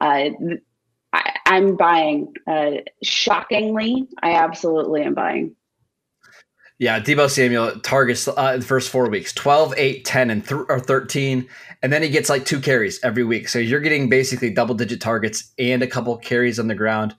Uh, 0.00 0.30
I, 1.46 1.56
am 1.56 1.76
buying. 1.76 2.34
Uh, 2.46 2.82
shockingly, 3.02 4.08
I 4.22 4.32
absolutely 4.32 5.02
am 5.02 5.14
buying. 5.14 5.56
Yeah, 6.78 7.00
Deebo 7.00 7.30
Samuel 7.30 7.80
targets 7.80 8.28
uh, 8.28 8.56
the 8.58 8.64
first 8.64 8.90
four 8.90 9.08
weeks 9.08 9.32
12, 9.32 9.74
8, 9.76 10.04
10, 10.04 10.30
and 10.30 10.46
th- 10.46 10.60
or 10.68 10.78
13. 10.78 11.48
And 11.82 11.92
then 11.92 12.02
he 12.02 12.10
gets 12.10 12.28
like 12.28 12.44
two 12.44 12.60
carries 12.60 13.02
every 13.02 13.24
week. 13.24 13.48
So 13.48 13.58
you're 13.58 13.80
getting 13.80 14.10
basically 14.10 14.50
double 14.50 14.74
digit 14.74 15.00
targets 15.00 15.52
and 15.58 15.82
a 15.82 15.86
couple 15.86 16.16
carries 16.18 16.58
on 16.58 16.68
the 16.68 16.74
ground. 16.74 17.14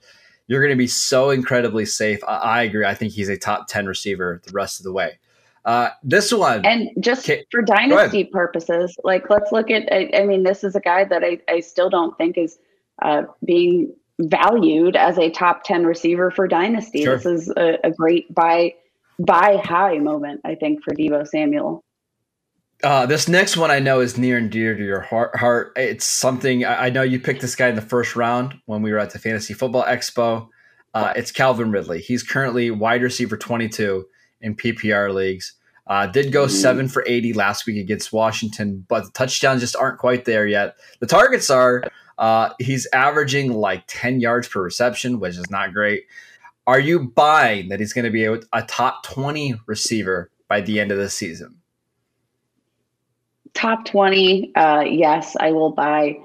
You're 0.46 0.60
going 0.60 0.72
to 0.72 0.76
be 0.78 0.86
so 0.86 1.30
incredibly 1.30 1.86
safe. 1.86 2.20
I, 2.26 2.36
I 2.36 2.62
agree. 2.62 2.84
I 2.84 2.94
think 2.94 3.12
he's 3.12 3.28
a 3.28 3.36
top 3.36 3.66
10 3.66 3.86
receiver 3.86 4.40
the 4.46 4.52
rest 4.52 4.78
of 4.78 4.84
the 4.84 4.92
way. 4.92 5.18
Uh, 5.64 5.90
this 6.02 6.32
one, 6.32 6.64
and 6.64 6.88
just 6.98 7.28
okay. 7.28 7.44
for 7.50 7.60
dynasty 7.60 8.24
purposes, 8.24 8.96
like 9.04 9.28
let's 9.28 9.52
look 9.52 9.70
at. 9.70 9.92
I, 9.92 10.08
I, 10.14 10.24
mean, 10.24 10.42
this 10.42 10.64
is 10.64 10.74
a 10.74 10.80
guy 10.80 11.04
that 11.04 11.22
I, 11.22 11.40
I 11.46 11.60
still 11.60 11.90
don't 11.90 12.16
think 12.16 12.38
is 12.38 12.58
uh, 13.02 13.24
being 13.44 13.92
valued 14.20 14.96
as 14.96 15.18
a 15.18 15.30
top 15.30 15.62
ten 15.64 15.84
receiver 15.84 16.30
for 16.30 16.48
dynasty. 16.48 17.04
Sure. 17.04 17.16
This 17.16 17.26
is 17.26 17.52
a, 17.56 17.78
a, 17.84 17.90
great 17.90 18.32
buy 18.34 18.74
buy 19.18 19.60
high 19.62 19.98
moment, 19.98 20.40
I 20.44 20.54
think, 20.54 20.82
for 20.82 20.94
Deebo 20.94 21.26
Samuel. 21.26 21.84
Uh, 22.82 23.06
this 23.06 23.28
next 23.28 23.56
one 23.56 23.70
I 23.70 23.80
know 23.80 24.00
is 24.00 24.16
near 24.16 24.36
and 24.36 24.50
dear 24.50 24.76
to 24.76 24.84
your 24.84 25.00
heart. 25.00 25.36
heart. 25.36 25.72
It's 25.76 26.04
something 26.04 26.64
I, 26.64 26.86
I 26.86 26.90
know 26.90 27.02
you 27.02 27.18
picked 27.18 27.40
this 27.40 27.56
guy 27.56 27.68
in 27.68 27.74
the 27.74 27.82
first 27.82 28.14
round 28.14 28.54
when 28.66 28.82
we 28.82 28.92
were 28.92 28.98
at 28.98 29.10
the 29.10 29.18
Fantasy 29.18 29.54
Football 29.54 29.84
Expo. 29.84 30.48
Uh, 30.94 31.12
it's 31.16 31.32
Calvin 31.32 31.70
Ridley. 31.70 32.00
He's 32.00 32.22
currently 32.22 32.70
wide 32.70 33.02
receiver 33.02 33.36
22 33.36 34.06
in 34.40 34.54
PPR 34.54 35.12
leagues. 35.12 35.54
Uh, 35.86 36.06
did 36.06 36.32
go 36.32 36.44
mm-hmm. 36.44 36.54
seven 36.54 36.88
for 36.88 37.02
80 37.06 37.32
last 37.32 37.66
week 37.66 37.78
against 37.78 38.12
Washington, 38.12 38.84
but 38.88 39.04
the 39.04 39.10
touchdowns 39.12 39.62
just 39.62 39.74
aren't 39.74 39.98
quite 39.98 40.26
there 40.26 40.46
yet. 40.46 40.76
The 41.00 41.06
targets 41.06 41.50
are, 41.50 41.82
uh, 42.18 42.50
he's 42.58 42.86
averaging 42.92 43.52
like 43.54 43.84
10 43.86 44.20
yards 44.20 44.48
per 44.48 44.62
reception, 44.62 45.20
which 45.20 45.36
is 45.36 45.50
not 45.50 45.72
great. 45.72 46.04
Are 46.66 46.80
you 46.80 47.08
buying 47.08 47.68
that 47.68 47.80
he's 47.80 47.92
going 47.92 48.04
to 48.04 48.10
be 48.10 48.24
a, 48.24 48.40
a 48.52 48.62
top 48.62 49.02
20 49.04 49.54
receiver 49.66 50.30
by 50.48 50.60
the 50.60 50.80
end 50.80 50.92
of 50.92 50.98
the 50.98 51.08
season? 51.08 51.56
Top 53.54 53.84
20, 53.86 54.54
uh, 54.54 54.80
yes, 54.80 55.36
I 55.40 55.52
will 55.52 55.70
buy. 55.72 56.16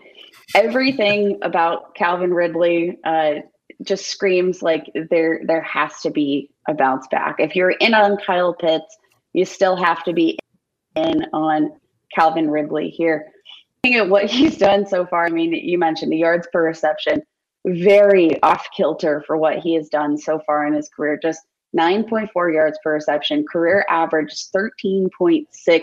Everything 0.56 1.40
about 1.44 1.96
Calvin 1.96 2.34
Ridley 2.34 2.98
uh, 3.06 3.36
just 3.84 4.08
screams 4.08 4.62
like 4.62 4.90
there 5.10 5.42
there 5.46 5.62
has 5.62 6.02
to 6.02 6.10
be 6.10 6.50
a 6.68 6.74
bounce 6.74 7.08
back. 7.08 7.36
If 7.40 7.56
you're 7.56 7.72
in 7.72 7.94
on 7.94 8.18
Kyle 8.18 8.54
Pitts, 8.54 8.98
you 9.34 9.46
still 9.46 9.76
have 9.76 10.04
to 10.04 10.14
be 10.14 10.38
in 10.96 11.26
on 11.34 11.72
Calvin 12.14 12.50
Ridley 12.50 12.90
here. 12.90 13.33
At 13.86 14.10
what 14.10 14.26
he's 14.30 14.58
done 14.58 14.86
so 14.86 15.06
far, 15.06 15.26
I 15.26 15.30
mean, 15.30 15.54
you 15.54 15.78
mentioned 15.78 16.12
the 16.12 16.18
yards 16.18 16.48
per 16.52 16.64
reception, 16.64 17.22
very 17.66 18.42
off 18.42 18.68
kilter 18.76 19.24
for 19.28 19.38
what 19.38 19.60
he 19.60 19.76
has 19.76 19.90
done 19.90 20.18
so 20.18 20.40
far 20.46 20.66
in 20.66 20.74
his 20.74 20.90
career. 20.90 21.20
Just 21.22 21.42
9.4 21.78 22.54
yards 22.54 22.80
per 22.84 22.94
reception, 22.94 23.46
career 23.52 23.86
average 23.90 24.34
13.6. 24.56 25.82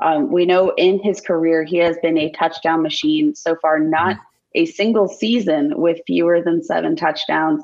Um, 0.00 0.30
we 0.30 0.44
know 0.44 0.70
in 0.76 1.00
his 1.00 1.20
career 1.20 1.64
he 1.64 1.78
has 1.78 1.96
been 2.02 2.18
a 2.18 2.30
touchdown 2.32 2.82
machine 2.82 3.34
so 3.34 3.56
far, 3.62 3.78
not 3.78 4.16
a 4.54 4.66
single 4.66 5.08
season 5.08 5.72
with 5.76 6.00
fewer 6.06 6.42
than 6.42 6.62
seven 6.62 6.94
touchdowns. 6.94 7.62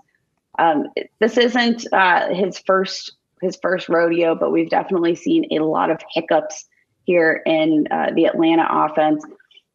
Um, 0.58 0.86
this 1.20 1.36
isn't 1.36 1.86
uh, 1.92 2.34
his 2.34 2.58
first 2.58 3.12
his 3.40 3.56
first 3.62 3.88
rodeo, 3.88 4.34
but 4.34 4.50
we've 4.50 4.68
definitely 4.68 5.14
seen 5.14 5.46
a 5.50 5.64
lot 5.64 5.90
of 5.90 5.98
hiccups 6.12 6.66
here 7.04 7.42
in 7.46 7.86
uh, 7.90 8.10
the 8.14 8.26
Atlanta 8.26 8.66
offense. 8.70 9.24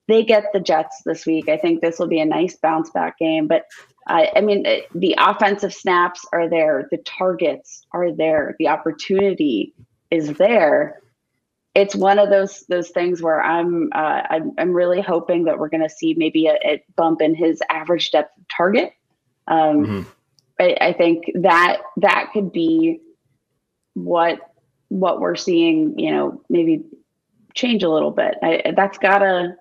They 0.07 0.23
get 0.23 0.45
the 0.53 0.59
Jets 0.59 1.01
this 1.05 1.25
week. 1.25 1.49
I 1.49 1.57
think 1.57 1.81
this 1.81 1.97
will 1.97 2.07
be 2.07 2.19
a 2.19 2.25
nice 2.25 2.55
bounce 2.55 2.91
back 2.91 3.17
game. 3.17 3.47
But 3.47 3.65
uh, 4.07 4.25
I 4.35 4.41
mean, 4.41 4.63
the 4.93 5.15
offensive 5.17 5.73
snaps 5.73 6.25
are 6.31 6.47
there, 6.47 6.87
the 6.91 6.97
targets 6.97 7.85
are 7.91 8.11
there, 8.11 8.55
the 8.59 8.67
opportunity 8.67 9.73
is 10.11 10.33
there. 10.33 11.01
It's 11.73 11.95
one 11.95 12.19
of 12.19 12.29
those 12.29 12.65
those 12.69 12.89
things 12.89 13.21
where 13.21 13.41
I'm 13.41 13.89
uh, 13.93 14.21
I'm, 14.29 14.51
I'm 14.57 14.71
really 14.71 15.01
hoping 15.01 15.45
that 15.45 15.57
we're 15.57 15.69
going 15.69 15.83
to 15.83 15.89
see 15.89 16.13
maybe 16.13 16.47
a, 16.47 16.53
a, 16.63 16.83
bump 16.95 17.21
in 17.21 17.35
his 17.35 17.61
average 17.69 18.11
depth 18.11 18.31
target. 18.55 18.93
Um, 19.47 19.85
mm-hmm. 19.85 20.09
I, 20.59 20.77
I 20.79 20.93
think 20.93 21.25
that 21.35 21.81
that 21.97 22.29
could 22.31 22.53
be 22.53 23.01
what 23.93 24.39
what 24.89 25.19
we're 25.19 25.35
seeing, 25.35 25.97
you 25.99 26.11
know, 26.11 26.41
maybe 26.49 26.83
change 27.55 27.83
a 27.83 27.89
little 27.89 28.11
bit. 28.11 28.35
I, 28.41 28.73
that's 28.75 28.97
gotta 28.97 29.55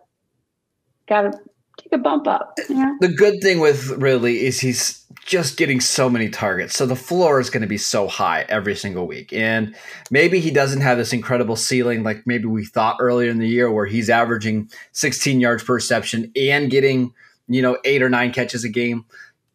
gotta 1.09 1.33
take 1.79 1.93
a 1.93 1.99
bump 1.99 2.27
up. 2.27 2.59
Yeah. 2.69 2.97
The 3.01 3.09
good 3.09 3.41
thing 3.43 3.61
with 3.61 3.91
Ridley 3.91 4.45
is 4.47 4.61
he's 4.61 5.05
just 5.25 5.57
getting 5.57 5.81
so 5.81 6.11
many 6.11 6.29
targets. 6.29 6.77
So 6.77 6.85
the 6.85 6.97
floor 6.97 7.41
is 7.41 7.49
going 7.49 7.63
to 7.63 7.67
be 7.67 7.79
so 7.79 8.09
high 8.09 8.45
every 8.51 8.77
single 8.77 9.07
week. 9.07 9.33
And 9.33 9.75
maybe 10.11 10.39
he 10.39 10.51
doesn't 10.51 10.83
have 10.83 10.99
this 10.99 11.15
incredible 11.15 11.57
ceiling 11.57 12.03
like 12.03 12.27
maybe 12.27 12.45
we 12.45 12.67
thought 12.67 12.99
earlier 13.01 13.31
in 13.31 13.39
the 13.39 13.49
year 13.49 13.73
where 13.73 13.87
he's 13.87 14.11
averaging 14.11 14.71
16 14.93 15.41
yards 15.41 15.63
per 15.63 15.75
reception 15.75 16.31
and 16.37 16.71
getting 16.71 17.15
you 17.49 17.63
know, 17.63 17.79
eight 17.85 18.03
or 18.03 18.09
nine 18.09 18.33
catches 18.33 18.65
a 18.65 18.69
game. 18.69 19.05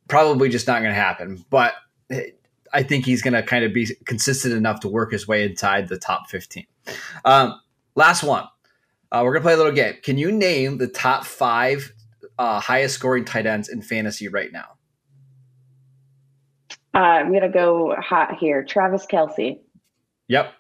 Probably 0.08 0.50
just 0.50 0.68
not 0.68 0.82
going 0.82 0.94
to 0.94 1.00
happen. 1.00 1.44
But 1.50 1.74
I 2.74 2.84
think 2.84 3.06
he's 3.06 3.22
going 3.22 3.34
to 3.34 3.44
kind 3.44 3.64
of 3.64 3.74
be 3.74 3.88
consistent 4.06 4.54
enough 4.54 4.80
to 4.82 4.88
work 4.88 5.12
his 5.12 5.28
way 5.28 5.44
inside 5.44 5.88
the 5.88 5.98
top 5.98 6.30
15. 6.30 6.66
Um, 7.26 7.60
last 7.96 8.24
one. 8.24 8.46
Uh, 9.12 9.22
we're 9.24 9.34
going 9.34 9.42
to 9.42 9.46
play 9.46 9.54
a 9.54 9.58
little 9.58 9.72
game. 9.72 9.96
Can 10.04 10.18
you 10.18 10.32
name 10.32 10.78
the 10.78 10.88
top 10.88 11.26
five 11.26 11.94
uh, 12.38 12.60
highest 12.60 12.96
scoring 12.96 13.26
tight 13.26 13.46
ends 13.46 13.68
in 13.70 13.82
fantasy 13.82 14.28
right 14.28 14.52
now? 14.52 14.78
Uh, 16.94 16.98
I'm 16.98 17.30
going 17.30 17.42
to 17.42 17.50
go 17.50 17.96
hot 18.00 18.38
here. 18.38 18.64
Travis 18.64 19.06
Kelce. 19.06 19.60
Yep. 20.28 20.54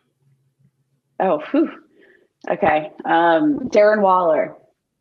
Oh, 1.19 1.39
whew. 1.51 1.69
okay. 2.49 2.91
Um, 3.05 3.69
Darren 3.69 4.01
Waller. 4.01 4.55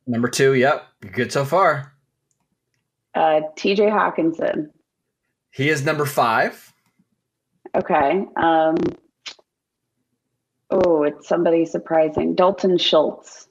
Number 0.07 0.29
two. 0.29 0.55
Yep. 0.55 0.85
You're 1.03 1.13
good 1.13 1.33
so 1.33 1.45
far. 1.45 1.93
Uh, 3.15 3.41
TJ 3.57 3.91
Hockenson. 3.91 4.71
He 5.51 5.69
is 5.71 5.85
number 5.85 6.05
five. 6.05 6.73
Okay. 7.75 8.25
Um, 8.37 8.77
oh, 10.71 11.03
it's 11.03 11.29
somebody 11.29 11.65
surprising. 11.65 12.35
Dalton 12.35 12.79
Schultz. 12.79 13.49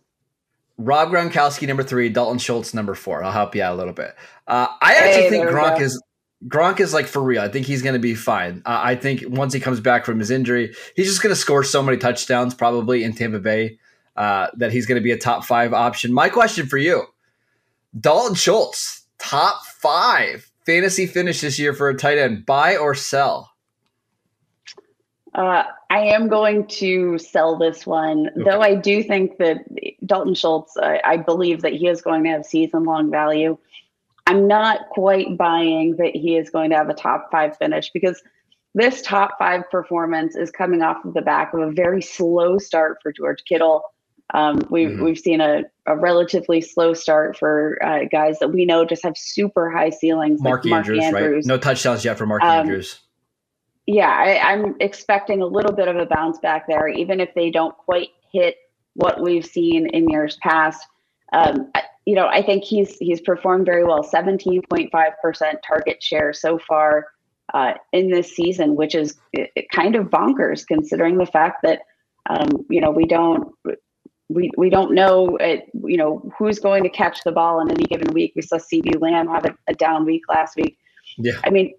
Rob 0.77 1.09
Gronkowski 1.09 1.67
number 1.67 1.83
three, 1.83 2.09
Dalton 2.09 2.37
Schultz 2.37 2.73
number 2.73 2.93
four. 2.93 3.23
I'll 3.23 3.31
help 3.31 3.55
you 3.55 3.63
out 3.63 3.73
a 3.73 3.77
little 3.77 3.93
bit. 3.93 4.15
Uh, 4.47 4.67
I 4.81 4.95
actually 4.95 5.23
hey, 5.23 5.29
think 5.29 5.45
Gronk 5.47 5.81
is 5.81 6.01
Gronk 6.45 6.79
is 6.79 6.93
like 6.93 7.07
for 7.07 7.21
real. 7.21 7.41
I 7.41 7.47
think 7.47 7.65
he's 7.65 7.81
going 7.81 7.93
to 7.93 7.99
be 7.99 8.13
fine. 8.13 8.61
Uh, 8.65 8.79
I 8.83 8.95
think 8.95 9.23
once 9.27 9.53
he 9.53 9.59
comes 9.59 9.79
back 9.79 10.05
from 10.05 10.19
his 10.19 10.29
injury, 10.29 10.75
he's 10.95 11.07
just 11.07 11.23
going 11.23 11.33
to 11.33 11.39
score 11.39 11.63
so 11.63 11.81
many 11.81 11.97
touchdowns 11.97 12.53
probably 12.53 13.03
in 13.03 13.13
Tampa 13.13 13.39
Bay 13.39 13.79
uh, 14.15 14.47
that 14.55 14.71
he's 14.71 14.85
going 14.85 14.99
to 14.99 15.03
be 15.03 15.11
a 15.11 15.17
top 15.17 15.45
five 15.45 15.73
option. 15.73 16.13
My 16.13 16.29
question 16.29 16.67
for 16.67 16.77
you, 16.77 17.05
Dalton 17.99 18.35
Schultz, 18.35 19.07
top 19.17 19.65
five 19.65 20.51
fantasy 20.67 21.07
finish 21.07 21.41
this 21.41 21.57
year 21.57 21.73
for 21.73 21.89
a 21.89 21.97
tight 21.97 22.19
end, 22.19 22.45
buy 22.45 22.77
or 22.77 22.93
sell? 22.93 23.51
Uh, 25.33 25.63
I 25.89 25.99
am 25.99 26.27
going 26.27 26.67
to 26.67 27.17
sell 27.17 27.57
this 27.57 27.85
one, 27.85 28.29
okay. 28.29 28.43
though 28.43 28.61
I 28.61 28.75
do 28.75 29.03
think 29.03 29.37
that 29.37 29.57
Dalton 30.05 30.33
Schultz, 30.33 30.75
I, 30.77 31.01
I 31.03 31.17
believe 31.17 31.61
that 31.61 31.73
he 31.73 31.87
is 31.87 32.01
going 32.01 32.23
to 32.23 32.29
have 32.29 32.45
season 32.45 32.83
long 32.83 33.11
value. 33.11 33.57
I'm 34.25 34.47
not 34.47 34.89
quite 34.89 35.37
buying 35.37 35.95
that 35.97 36.15
he 36.15 36.37
is 36.37 36.49
going 36.49 36.71
to 36.71 36.75
have 36.75 36.89
a 36.89 36.93
top 36.93 37.29
five 37.31 37.57
finish 37.57 37.91
because 37.93 38.21
this 38.73 39.01
top 39.01 39.37
five 39.39 39.69
performance 39.71 40.35
is 40.35 40.51
coming 40.51 40.81
off 40.81 41.03
of 41.05 41.13
the 41.13 41.21
back 41.21 41.53
of 41.53 41.61
a 41.61 41.71
very 41.71 42.01
slow 42.01 42.57
start 42.57 42.97
for 43.01 43.11
George 43.11 43.43
Kittle. 43.47 43.83
Um, 44.33 44.61
we've 44.69 44.89
mm-hmm. 44.89 45.05
we've 45.05 45.17
seen 45.17 45.39
a, 45.39 45.63
a 45.85 45.95
relatively 45.95 46.59
slow 46.59 46.93
start 46.93 47.37
for 47.37 47.77
uh, 47.81 47.99
guys 48.11 48.39
that 48.39 48.49
we 48.49 48.65
know 48.65 48.83
just 48.83 49.03
have 49.03 49.17
super 49.17 49.71
high 49.71 49.89
ceilings. 49.89 50.41
Mark, 50.41 50.65
like 50.65 50.73
Andrews, 50.73 50.99
Mark 50.99 51.13
Andrews, 51.15 51.35
right? 51.35 51.45
No 51.45 51.57
touchdowns 51.57 52.03
yet 52.03 52.17
for 52.17 52.25
Mark 52.25 52.43
um, 52.43 52.49
Andrews 52.49 52.99
yeah, 53.87 54.09
I, 54.09 54.51
I'm 54.51 54.75
expecting 54.81 55.41
a 55.41 55.45
little 55.45 55.73
bit 55.73 55.87
of 55.87 55.95
a 55.95 56.05
bounce 56.05 56.37
back 56.39 56.67
there, 56.67 56.89
even 56.89 57.21
if 57.21 57.33
they 57.33 57.49
don't 57.49 57.75
quite 57.77 58.09
hit 58.31 58.57
what 58.93 59.21
we've 59.21 59.45
seen 59.45 59.87
in 59.87 60.09
years 60.09 60.37
past. 60.43 60.85
Um, 61.31 61.71
you 62.05 62.13
know, 62.13 62.27
I 62.27 62.41
think 62.41 62.63
he's 62.63 62.97
he's 62.97 63.21
performed 63.21 63.65
very 63.65 63.85
well. 63.85 64.03
17.5% 64.03 64.89
target 65.65 66.03
share 66.03 66.33
so 66.33 66.59
far 66.59 67.07
uh, 67.53 67.73
in 67.93 68.09
this 68.11 68.35
season, 68.35 68.75
which 68.75 68.93
is 68.93 69.17
kind 69.71 69.95
of 69.95 70.07
bonkers 70.07 70.67
considering 70.67 71.17
the 71.17 71.25
fact 71.25 71.61
that 71.63 71.81
um, 72.29 72.65
you 72.69 72.81
know 72.81 72.91
we 72.91 73.05
don't 73.05 73.53
we 74.29 74.51
we 74.57 74.69
don't 74.69 74.93
know 74.93 75.37
it, 75.37 75.69
you 75.73 75.97
know 75.97 76.29
who's 76.37 76.59
going 76.59 76.83
to 76.83 76.89
catch 76.89 77.23
the 77.23 77.31
ball 77.31 77.61
in 77.61 77.71
any 77.71 77.85
given 77.85 78.13
week. 78.13 78.33
We 78.35 78.41
saw 78.41 78.57
CeeDee 78.57 79.01
Lamb 79.01 79.27
have 79.29 79.45
a, 79.45 79.55
a 79.67 79.73
down 79.73 80.05
week 80.05 80.23
last 80.27 80.57
week. 80.57 80.77
Yeah, 81.17 81.39
I 81.45 81.49
mean 81.49 81.73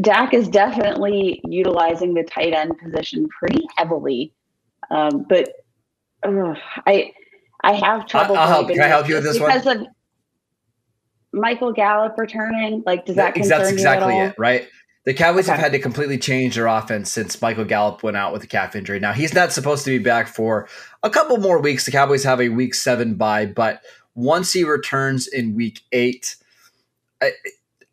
Dak 0.00 0.34
is 0.34 0.48
definitely 0.48 1.40
utilizing 1.44 2.14
the 2.14 2.22
tight 2.22 2.52
end 2.52 2.72
position 2.78 3.28
pretty 3.28 3.64
heavily, 3.76 4.32
um, 4.90 5.24
but 5.28 5.52
uh, 6.22 6.54
I 6.86 7.12
I 7.62 7.72
have 7.72 8.06
trouble. 8.06 8.36
I'll 8.36 8.48
help. 8.48 8.68
Can 8.68 8.80
I 8.80 8.88
help 8.88 9.08
you 9.08 9.16
with 9.16 9.24
this 9.24 9.38
because 9.38 9.64
one? 9.64 9.78
Because 9.78 9.86
of 9.88 9.94
Michael 11.32 11.72
Gallup 11.72 12.14
returning, 12.18 12.82
like 12.86 13.06
does 13.06 13.16
that 13.16 13.34
concern 13.34 13.58
That's 13.58 13.72
exactly 13.72 14.16
it, 14.18 14.34
right? 14.38 14.68
The 15.04 15.14
Cowboys 15.14 15.46
okay. 15.46 15.52
have 15.52 15.60
had 15.60 15.72
to 15.72 15.78
completely 15.78 16.18
change 16.18 16.56
their 16.56 16.66
offense 16.66 17.10
since 17.10 17.40
Michael 17.40 17.64
Gallup 17.64 18.02
went 18.02 18.18
out 18.18 18.34
with 18.34 18.44
a 18.44 18.46
calf 18.46 18.76
injury. 18.76 19.00
Now 19.00 19.12
he's 19.12 19.32
not 19.32 19.52
supposed 19.52 19.84
to 19.86 19.90
be 19.90 20.02
back 20.02 20.28
for 20.28 20.68
a 21.02 21.08
couple 21.08 21.38
more 21.38 21.58
weeks. 21.58 21.86
The 21.86 21.90
Cowboys 21.90 22.24
have 22.24 22.40
a 22.40 22.50
week 22.50 22.74
seven 22.74 23.14
bye, 23.14 23.46
but 23.46 23.82
once 24.14 24.52
he 24.52 24.64
returns 24.64 25.26
in 25.26 25.54
week 25.54 25.80
eight, 25.92 26.36
I, 27.22 27.32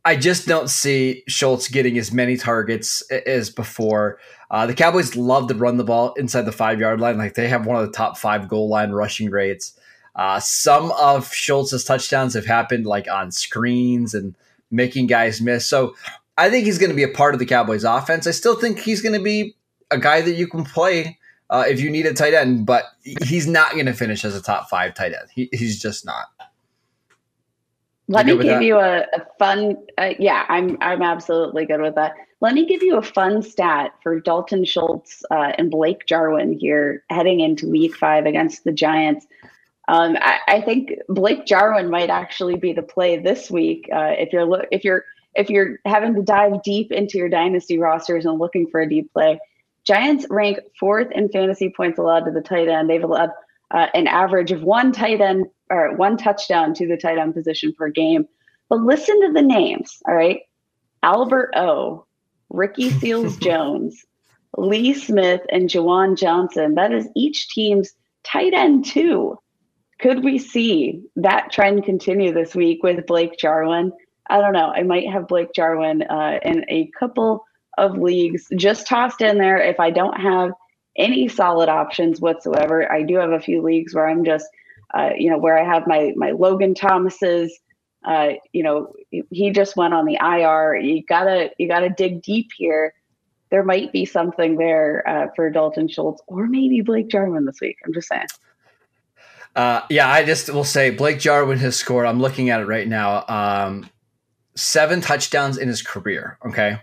I 0.08 0.16
just 0.16 0.48
don't 0.48 0.70
see 0.70 1.26
Schultz 1.28 1.68
getting 1.68 1.98
as 1.98 2.14
many 2.14 2.38
targets 2.38 3.02
as 3.12 3.50
before. 3.50 4.20
Uh, 4.50 4.66
the 4.66 4.74
Cowboys 4.74 5.18
love 5.18 5.50
to 5.50 5.54
run 5.54 5.76
the 5.76 5.84
ball 5.84 6.14
inside 6.14 6.44
the 6.44 6.54
five 6.54 6.80
yard 6.80 7.02
line. 7.02 7.18
Like 7.18 7.34
they 7.34 7.50
have 7.50 7.66
one 7.66 7.76
of 7.76 7.86
the 7.86 7.92
top 7.92 8.18
five 8.18 8.48
goal 8.48 8.70
line 8.70 8.92
rushing 8.92 9.30
rates. 9.30 9.78
Uh, 10.16 10.40
some 10.40 10.94
of 10.94 11.34
Schultz's 11.34 11.84
touchdowns 11.84 12.36
have 12.36 12.46
happened 12.46 12.86
like 12.86 13.12
on 13.12 13.32
screens 13.32 14.14
and 14.14 14.34
making 14.72 15.08
guys 15.08 15.42
miss. 15.42 15.68
So 15.68 15.94
I 16.38 16.50
think 16.50 16.66
he's 16.66 16.78
going 16.78 16.92
to 16.92 16.96
be 16.96 17.04
a 17.04 17.10
part 17.10 17.36
of 17.36 17.40
the 17.40 17.46
Cowboys 17.46 17.84
offense. 17.84 18.28
I 18.28 18.32
still 18.32 18.56
think 18.56 18.80
he's 18.80 19.02
going 19.02 19.18
to 19.18 19.22
be 19.22 19.58
a 19.92 19.98
guy 19.98 20.22
that 20.22 20.36
you 20.36 20.48
can 20.48 20.64
play 20.64 21.20
uh, 21.50 21.66
if 21.68 21.82
you 21.82 21.90
need 21.90 22.06
a 22.06 22.14
tight 22.14 22.34
end, 22.34 22.66
but 22.66 22.86
he's 23.04 23.46
not 23.46 23.74
going 23.74 23.88
to 23.88 23.94
finish 23.94 24.24
as 24.24 24.38
a 24.38 24.42
top 24.42 24.70
five 24.70 24.94
tight 24.94 25.12
end. 25.12 25.28
He, 25.36 25.50
he's 25.52 25.82
just 25.82 26.06
not. 26.06 26.28
Let 28.08 28.26
me 28.26 28.34
give 28.38 28.46
that? 28.46 28.64
you 28.64 28.78
a, 28.78 29.00
a 29.00 29.26
fun. 29.38 29.78
Uh, 29.98 30.14
yeah, 30.18 30.46
I'm 30.48 30.78
I'm 30.82 31.02
absolutely 31.02 31.66
good 31.66 31.82
with 31.82 31.96
that. 31.96 32.14
Let 32.40 32.54
me 32.54 32.66
give 32.66 32.82
you 32.82 32.98
a 32.98 33.02
fun 33.02 33.42
stat 33.42 33.94
for 34.02 34.20
Dalton 34.20 34.64
Schultz 34.64 35.24
uh, 35.32 35.54
and 35.58 35.70
Blake 35.70 36.06
Jarwin 36.06 36.58
here 36.58 37.04
heading 37.10 37.42
into 37.42 37.68
Week 37.70 37.96
Five 37.96 38.26
against 38.26 38.64
the 38.64 38.72
Giants. 38.72 39.26
Um, 39.90 40.18
I, 40.20 40.40
I, 40.48 40.62
think 40.62 40.92
Blake 41.08 41.46
Jarwin 41.46 41.90
might 41.90 42.10
actually 42.10 42.58
be 42.58 42.74
the 42.74 42.82
play 42.82 43.18
this 43.18 43.50
week 43.50 43.88
uh, 43.94 44.14
if 44.18 44.34
you're 44.34 44.44
lo- 44.44 44.66
if 44.70 44.84
you're 44.84 45.06
if 45.36 45.50
you're 45.50 45.80
having 45.86 46.14
to 46.16 46.22
dive 46.22 46.62
deep 46.64 46.92
into 46.92 47.18
your 47.18 47.30
dynasty 47.30 47.78
rosters 47.78 48.26
and 48.26 48.38
looking 48.40 48.68
for 48.68 48.82
a 48.82 48.90
deep 48.90 49.12
play. 49.14 49.40
Giants 49.86 50.26
rank 50.30 50.60
fourth 50.78 51.10
in 51.12 51.30
fantasy 51.30 51.70
points 51.70 52.00
allowed 52.00 52.26
to 52.26 52.32
the 52.32 52.42
tight 52.42 52.68
end. 52.68 52.90
They've 52.90 53.04
allowed 53.04 53.32
uh, 53.72 53.88
an 53.94 54.08
average 54.08 54.52
of 54.52 54.64
one 54.64 54.92
tight 54.92 55.22
end 55.22 55.46
or 55.70 55.96
one 55.96 56.18
touchdown 56.18 56.74
to 56.76 56.88
the 56.88 56.98
tight 56.98 57.18
end 57.18 57.34
position 57.34 57.74
per 57.74 57.90
game. 57.90 58.28
But 58.70 58.82
listen 58.82 59.22
to 59.22 59.34
the 59.34 59.42
names, 59.42 59.98
all 60.08 60.16
right? 60.16 60.42
Albert 61.04 61.54
O, 61.56 62.06
Ricky 62.50 62.90
Seals 63.00 63.38
Jones, 63.38 64.06
Lee 64.58 64.94
Smith, 64.94 65.42
and 65.50 65.70
Juwan 65.70 66.18
Johnson. 66.18 66.76
That 66.76 66.92
is 66.92 67.08
each 67.16 67.50
team's 67.50 67.94
tight 68.24 68.54
end 68.54 68.86
two. 68.86 69.38
Could 70.00 70.24
we 70.24 70.38
see 70.38 71.04
that 71.16 71.52
trend 71.52 71.84
continue 71.84 72.32
this 72.32 72.54
week 72.54 72.84
with 72.84 73.08
Blake 73.08 73.38
Jarwin? 73.38 73.92
I 74.30 74.42
don't 74.42 74.54
know. 74.54 74.72
I 74.76 74.84
might 74.84 75.10
have 75.10 75.28
Blake 75.28 75.54
Jarwin 75.54 76.04
uh, 76.04 76.40
in 76.44 76.66
a 76.70 76.92
couple 77.00 77.46
of 77.78 77.98
leagues 77.98 78.48
just 78.56 78.88
tossed 78.88 79.22
in 79.22 79.38
there 79.38 79.58
if 79.58 79.80
I 79.80 79.90
don't 79.92 80.20
have 80.20 80.52
any 80.98 81.28
solid 81.28 81.70
options 81.70 82.20
whatsoever. 82.20 82.92
I 82.92 83.04
do 83.04 83.16
have 83.16 83.32
a 83.32 83.40
few 83.40 83.62
leagues 83.62 83.94
where 83.94 84.08
I'm 84.08 84.26
just 84.26 84.48
uh, 84.94 85.10
you 85.18 85.30
know, 85.30 85.38
where 85.38 85.58
I 85.58 85.66
have 85.66 85.88
my 85.88 86.14
my 86.16 86.32
Logan 86.32 86.74
Thomas's. 86.74 87.58
Uh, 88.06 88.34
you 88.54 88.64
know, 88.64 88.94
he 89.32 89.52
just 89.52 89.76
went 89.76 89.94
on 89.94 90.06
the 90.06 90.18
IR. 90.22 90.76
You 90.76 91.04
gotta 91.08 91.52
you 91.58 91.68
gotta 91.68 91.90
dig 91.90 92.22
deep 92.22 92.50
here. 92.56 92.94
There 93.50 93.64
might 93.64 93.92
be 93.92 94.06
something 94.06 94.58
there 94.58 95.08
uh, 95.08 95.28
for 95.36 95.50
Dalton 95.50 95.88
Schultz 95.88 96.22
or 96.28 96.48
maybe 96.48 96.82
Blake 96.82 97.10
Jarwin 97.10 97.46
this 97.46 97.60
week. 97.62 97.78
I'm 97.86 97.94
just 97.94 98.08
saying. 98.08 98.28
Uh, 99.56 99.82
yeah, 99.90 100.10
I 100.10 100.24
just 100.24 100.54
will 100.54 100.64
say 100.64 100.92
Blake 100.92 101.20
Jarwin 101.20 101.58
has 101.60 101.76
scored. 101.76 102.06
I'm 102.06 102.22
looking 102.22 102.50
at 102.50 102.62
it 102.62 102.66
right 102.66 102.88
now. 102.88 103.26
Um, 103.28 103.90
seven 104.56 105.02
touchdowns 105.02 105.58
in 105.58 105.68
his 105.68 105.82
career. 105.82 106.38
Okay, 106.46 106.80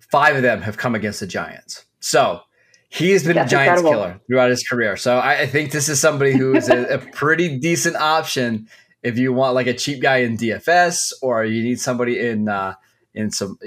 five 0.00 0.36
of 0.36 0.42
them 0.42 0.62
have 0.62 0.76
come 0.76 0.94
against 0.94 1.20
the 1.20 1.26
Giants. 1.26 1.84
So 2.00 2.40
he 2.88 3.10
has 3.10 3.22
been 3.22 3.36
That's 3.36 3.52
a 3.52 3.56
Giants 3.56 3.80
incredible. 3.80 3.90
killer 3.90 4.20
throughout 4.26 4.50
his 4.50 4.66
career. 4.66 4.96
So 4.96 5.18
I, 5.18 5.40
I 5.40 5.46
think 5.46 5.72
this 5.72 5.88
is 5.88 6.00
somebody 6.00 6.32
who 6.32 6.54
is 6.54 6.68
a, 6.68 6.94
a, 6.94 6.98
pretty 7.12 7.58
decent 7.58 7.96
option 7.96 8.68
if 9.02 9.18
you 9.18 9.32
want 9.32 9.54
like 9.54 9.66
a 9.66 9.74
cheap 9.74 10.00
guy 10.00 10.18
in 10.18 10.36
DFS 10.36 11.12
or 11.20 11.44
you 11.44 11.62
need 11.62 11.80
somebody 11.80 12.18
in 12.18 12.48
uh, 12.48 12.74
in 13.14 13.30
some 13.30 13.58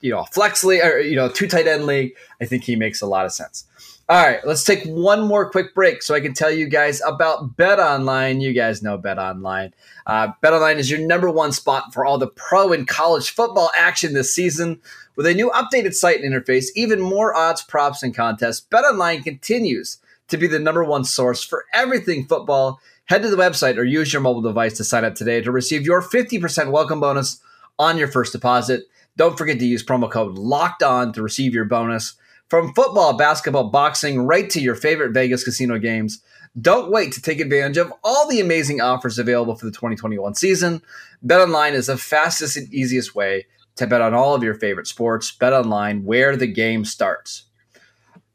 you 0.00 0.10
know 0.10 0.24
flex 0.32 0.64
league 0.64 0.82
or 0.82 0.98
you 0.98 1.14
know 1.14 1.28
two 1.28 1.46
tight 1.46 1.66
end 1.66 1.84
league. 1.84 2.12
I 2.40 2.46
think 2.46 2.64
he 2.64 2.74
makes 2.74 3.02
a 3.02 3.06
lot 3.06 3.26
of 3.26 3.32
sense. 3.32 3.66
All 4.10 4.20
right, 4.20 4.44
let's 4.44 4.64
take 4.64 4.82
one 4.86 5.22
more 5.22 5.48
quick 5.48 5.72
break 5.72 6.02
so 6.02 6.16
I 6.16 6.20
can 6.20 6.34
tell 6.34 6.50
you 6.50 6.66
guys 6.66 7.00
about 7.06 7.56
Bet 7.56 7.78
Online. 7.78 8.40
You 8.40 8.52
guys 8.52 8.82
know 8.82 8.98
Bet 8.98 9.20
Online. 9.20 9.72
Uh, 10.04 10.32
Bet 10.40 10.52
Online 10.52 10.78
is 10.78 10.90
your 10.90 10.98
number 10.98 11.30
one 11.30 11.52
spot 11.52 11.94
for 11.94 12.04
all 12.04 12.18
the 12.18 12.26
pro 12.26 12.72
and 12.72 12.88
college 12.88 13.30
football 13.30 13.70
action 13.78 14.12
this 14.12 14.34
season. 14.34 14.80
With 15.14 15.26
a 15.26 15.34
new 15.34 15.48
updated 15.50 15.94
site 15.94 16.22
and 16.22 16.34
interface, 16.34 16.70
even 16.74 17.00
more 17.00 17.36
odds, 17.36 17.62
props, 17.62 18.02
and 18.02 18.12
contests, 18.12 18.66
BetOnline 18.68 19.22
continues 19.22 19.98
to 20.26 20.36
be 20.36 20.48
the 20.48 20.58
number 20.58 20.82
one 20.82 21.04
source 21.04 21.44
for 21.44 21.64
everything 21.72 22.26
football. 22.26 22.80
Head 23.04 23.22
to 23.22 23.30
the 23.30 23.36
website 23.36 23.76
or 23.76 23.84
use 23.84 24.12
your 24.12 24.22
mobile 24.22 24.42
device 24.42 24.76
to 24.78 24.82
sign 24.82 25.04
up 25.04 25.14
today 25.14 25.40
to 25.40 25.52
receive 25.52 25.82
your 25.82 26.02
50% 26.02 26.72
welcome 26.72 26.98
bonus 26.98 27.40
on 27.78 27.96
your 27.96 28.08
first 28.08 28.32
deposit. 28.32 28.88
Don't 29.16 29.38
forget 29.38 29.60
to 29.60 29.66
use 29.66 29.86
promo 29.86 30.10
code 30.10 30.36
LOCKED 30.36 30.82
ON 30.82 31.12
to 31.12 31.22
receive 31.22 31.54
your 31.54 31.64
bonus. 31.64 32.16
From 32.50 32.74
football, 32.74 33.16
basketball, 33.16 33.70
boxing, 33.70 34.22
right 34.22 34.50
to 34.50 34.60
your 34.60 34.74
favorite 34.74 35.12
Vegas 35.12 35.44
casino 35.44 35.78
games. 35.78 36.20
Don't 36.60 36.90
wait 36.90 37.12
to 37.12 37.22
take 37.22 37.38
advantage 37.38 37.76
of 37.76 37.92
all 38.02 38.28
the 38.28 38.40
amazing 38.40 38.80
offers 38.80 39.20
available 39.20 39.54
for 39.54 39.66
the 39.66 39.72
2021 39.72 40.34
season. 40.34 40.82
BetOnline 41.24 41.74
is 41.74 41.86
the 41.86 41.96
fastest 41.96 42.56
and 42.56 42.72
easiest 42.74 43.14
way 43.14 43.46
to 43.76 43.86
bet 43.86 44.00
on 44.00 44.14
all 44.14 44.34
of 44.34 44.42
your 44.42 44.54
favorite 44.54 44.88
sports. 44.88 45.30
BetOnline, 45.40 46.02
where 46.02 46.36
the 46.36 46.48
game 46.48 46.84
starts. 46.84 47.44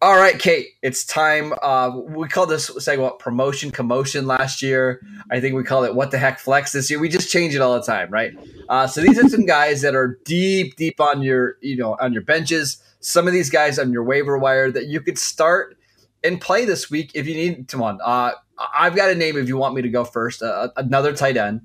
All 0.01 0.15
right, 0.15 0.39
Kate, 0.39 0.67
it's 0.81 1.03
time. 1.03 1.53
Uh, 1.61 1.91
we 1.93 2.29
called 2.29 2.49
this 2.49 2.71
segment 2.79 3.19
promotion 3.19 3.69
commotion 3.69 4.27
last 4.27 4.61
year. 4.61 5.01
I 5.29 5.41
think 5.41 5.55
we 5.55 5.63
called 5.63 5.85
it 5.85 5.95
what 5.95 6.11
the 6.11 6.17
heck 6.17 6.39
flex 6.39 6.71
this 6.71 6.89
year. 6.89 6.99
We 6.99 7.09
just 7.09 7.29
change 7.29 7.53
it 7.53 7.59
all 7.61 7.73
the 7.73 7.85
time, 7.85 8.11
right? 8.11 8.33
Uh, 8.69 8.87
so 8.87 9.01
these 9.01 9.17
are 9.17 9.27
some 9.27 9.45
guys 9.45 9.81
that 9.81 9.95
are 9.95 10.19
deep, 10.23 10.77
deep 10.77 11.01
on 11.01 11.21
your, 11.21 11.57
you 11.59 11.75
know, 11.75 11.97
on 11.99 12.13
your 12.13 12.21
benches. 12.21 12.77
Some 13.05 13.27
of 13.27 13.33
these 13.33 13.49
guys 13.49 13.77
on 13.77 13.91
your 13.91 14.03
waiver 14.03 14.37
wire 14.37 14.71
that 14.71 14.87
you 14.87 14.99
could 14.99 15.17
start 15.17 15.77
and 16.23 16.41
play 16.41 16.65
this 16.65 16.89
week 16.89 17.11
if 17.13 17.27
you 17.27 17.35
need 17.35 17.69
to 17.69 17.77
one. 17.77 17.99
Uh, 18.03 18.31
I've 18.73 18.95
got 18.95 19.11
a 19.11 19.15
name 19.15 19.37
if 19.37 19.47
you 19.47 19.57
want 19.57 19.75
me 19.75 19.81
to 19.81 19.89
go 19.89 20.03
first. 20.03 20.41
Uh, 20.41 20.69
another 20.75 21.13
tight 21.13 21.37
end, 21.37 21.61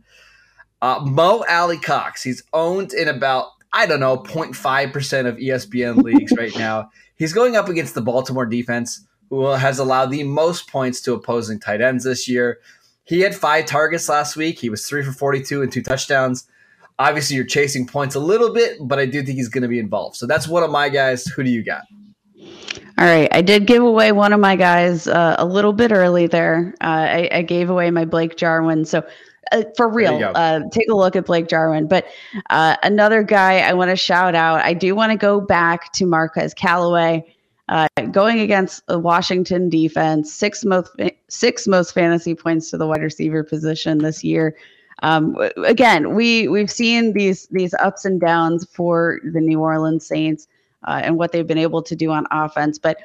uh, 0.83 1.01
Mo 1.03 1.45
Alie-Cox. 1.49 2.23
He's 2.23 2.43
owned 2.53 2.93
in 2.93 3.09
about 3.09 3.49
I 3.73 3.87
don't 3.87 4.01
know 4.01 4.19
0.5 4.19 4.93
percent 4.93 5.29
of 5.29 5.37
ESPN 5.37 6.03
leagues 6.03 6.33
right 6.37 6.57
now. 6.57 6.91
He's 7.17 7.33
going 7.33 7.57
up 7.57 7.69
against 7.69 7.95
the 7.95 8.03
Baltimore 8.03 8.47
defense, 8.47 9.07
who 9.31 9.47
has 9.47 9.79
allowed 9.79 10.11
the 10.11 10.25
most 10.25 10.69
points 10.69 11.01
to 11.03 11.15
opposing 11.15 11.61
tight 11.61 11.81
ends 11.81 12.05
this 12.05 12.29
year. 12.29 12.59
He 13.05 13.21
had 13.21 13.35
five 13.35 13.67
targets 13.67 14.09
last 14.09 14.37
week. 14.37 14.59
He 14.59 14.71
was 14.71 14.87
three 14.87 15.03
for 15.03 15.13
42 15.13 15.63
and 15.63 15.73
two 15.73 15.83
touchdowns. 15.83 16.47
Obviously, 17.01 17.35
you're 17.35 17.47
chasing 17.47 17.87
points 17.87 18.15
a 18.15 18.21
little 18.21 18.53
bit, 18.53 18.77
but 18.83 18.99
I 18.99 19.07
do 19.07 19.23
think 19.23 19.39
he's 19.39 19.49
going 19.49 19.63
to 19.63 19.69
be 19.69 19.79
involved. 19.79 20.17
So 20.17 20.27
that's 20.27 20.47
one 20.47 20.63
of 20.63 20.71
my 20.71 20.91
guys. 20.91 21.25
Who 21.25 21.43
do 21.43 21.49
you 21.49 21.65
got? 21.65 21.81
All 22.99 23.07
right, 23.07 23.27
I 23.33 23.41
did 23.41 23.67
give 23.67 23.83
away 23.83 24.13
one 24.13 24.35
of 24.35 24.41
my 24.41 24.55
guys 24.55 25.07
uh, 25.07 25.35
a 25.39 25.47
little 25.47 25.73
bit 25.73 25.93
early 25.93 26.27
there. 26.27 26.75
Uh, 26.83 26.85
I, 26.85 27.29
I, 27.33 27.43
gave 27.43 27.71
away 27.71 27.91
my 27.91 28.05
Blake 28.05 28.37
Jarwin. 28.37 28.85
So 28.85 29.03
uh, 29.53 29.63
for 29.79 29.89
real, 29.89 30.21
uh, 30.35 30.61
take 30.71 30.91
a 30.91 30.95
look 30.95 31.17
at 31.17 31.25
Blake 31.25 31.49
Jarwin. 31.49 31.89
But 31.89 32.07
uh, 32.51 32.77
another 32.83 33.23
guy 33.23 33.61
I 33.61 33.73
want 33.73 33.89
to 33.89 33.97
shout 33.97 34.35
out. 34.35 34.61
I 34.61 34.75
do 34.75 34.95
want 34.95 35.13
to 35.13 35.17
go 35.17 35.41
back 35.41 35.93
to 35.95 36.05
Marquez 36.05 36.53
Callaway. 36.53 37.35
Uh, 37.71 37.89
going 38.11 38.41
against 38.41 38.87
the 38.89 38.99
Washington 38.99 39.71
defense, 39.71 40.31
six 40.31 40.67
most 40.67 40.91
six 41.29 41.67
most 41.67 41.95
fantasy 41.95 42.35
points 42.35 42.69
to 42.71 42.77
the 42.77 42.87
wide 42.87 43.01
receiver 43.01 43.43
position 43.43 43.97
this 43.97 44.23
year. 44.23 44.55
Um, 45.03 45.37
again, 45.65 46.15
we 46.15 46.49
we've 46.49 46.71
seen 46.71 47.13
these 47.13 47.47
these 47.49 47.75
ups 47.75 48.05
and 48.05 48.21
downs 48.21 48.67
for 48.73 49.21
the 49.33 49.41
New 49.41 49.61
Orleans 49.61 50.07
Saints 50.07 50.49
uh, 50.87 51.01
and 51.03 51.17
what 51.17 51.33
they've 51.33 51.47
been 51.47 51.59
able 51.59 51.83
to 51.83 51.97
do 51.97 52.11
on 52.11 52.27
offense, 52.31 52.79
but 52.79 52.99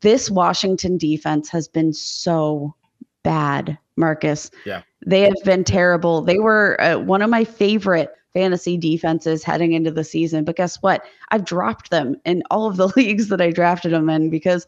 this 0.00 0.30
Washington 0.30 0.98
defense 0.98 1.48
has 1.48 1.68
been 1.68 1.92
so 1.92 2.74
bad, 3.22 3.78
Marcus. 3.96 4.50
Yeah. 4.66 4.82
They 5.04 5.22
have 5.22 5.42
been 5.44 5.64
terrible. 5.64 6.22
They 6.22 6.38
were 6.38 6.80
uh, 6.80 6.98
one 6.98 7.22
of 7.22 7.30
my 7.30 7.44
favorite 7.44 8.14
fantasy 8.34 8.76
defenses 8.76 9.42
heading 9.42 9.72
into 9.72 9.90
the 9.90 10.04
season. 10.04 10.44
But 10.44 10.56
guess 10.56 10.82
what? 10.82 11.04
I've 11.30 11.44
dropped 11.44 11.90
them 11.90 12.16
in 12.24 12.42
all 12.50 12.66
of 12.66 12.76
the 12.76 12.88
leagues 12.96 13.28
that 13.28 13.40
I 13.40 13.50
drafted 13.50 13.92
them 13.92 14.10
in 14.10 14.30
because 14.30 14.66